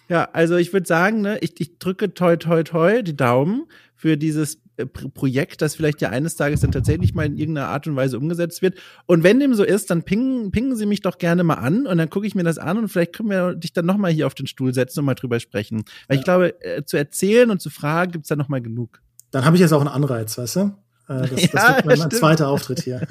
[0.09, 3.65] Ja, also ich würde sagen, ne, ich, ich drücke toi toi toi die Daumen
[3.95, 4.59] für dieses
[5.13, 8.61] Projekt, das vielleicht ja eines Tages dann tatsächlich mal in irgendeiner Art und Weise umgesetzt
[8.61, 8.79] wird.
[9.05, 11.97] Und wenn dem so ist, dann pingen, pingen Sie mich doch gerne mal an und
[11.97, 14.33] dann gucke ich mir das an und vielleicht können wir dich dann nochmal hier auf
[14.33, 15.83] den Stuhl setzen und mal drüber sprechen.
[16.07, 16.19] Weil ja.
[16.19, 19.01] ich glaube, äh, zu erzählen und zu fragen gibt's da nochmal genug.
[19.31, 20.71] Dann habe ich jetzt auch einen Anreiz, weißt du?
[21.07, 23.01] Äh, das, ja, das wird mein, zweiter Auftritt hier.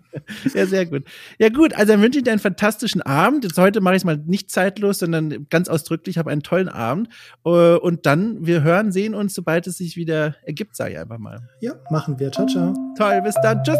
[0.54, 1.04] ja, sehr gut.
[1.38, 3.44] Ja, gut, also dann wünsche ich dir einen fantastischen Abend.
[3.44, 7.08] Jetzt heute mache ich es mal nicht zeitlos, sondern ganz ausdrücklich, habe einen tollen Abend.
[7.44, 11.18] Äh, und dann, wir hören, sehen uns, sobald es sich wieder ergibt, sage ich einfach
[11.18, 11.48] mal.
[11.60, 12.32] Ja, machen wir.
[12.32, 12.74] Ciao, ciao.
[12.96, 13.62] Toll, bis dann.
[13.62, 13.78] Tschüss.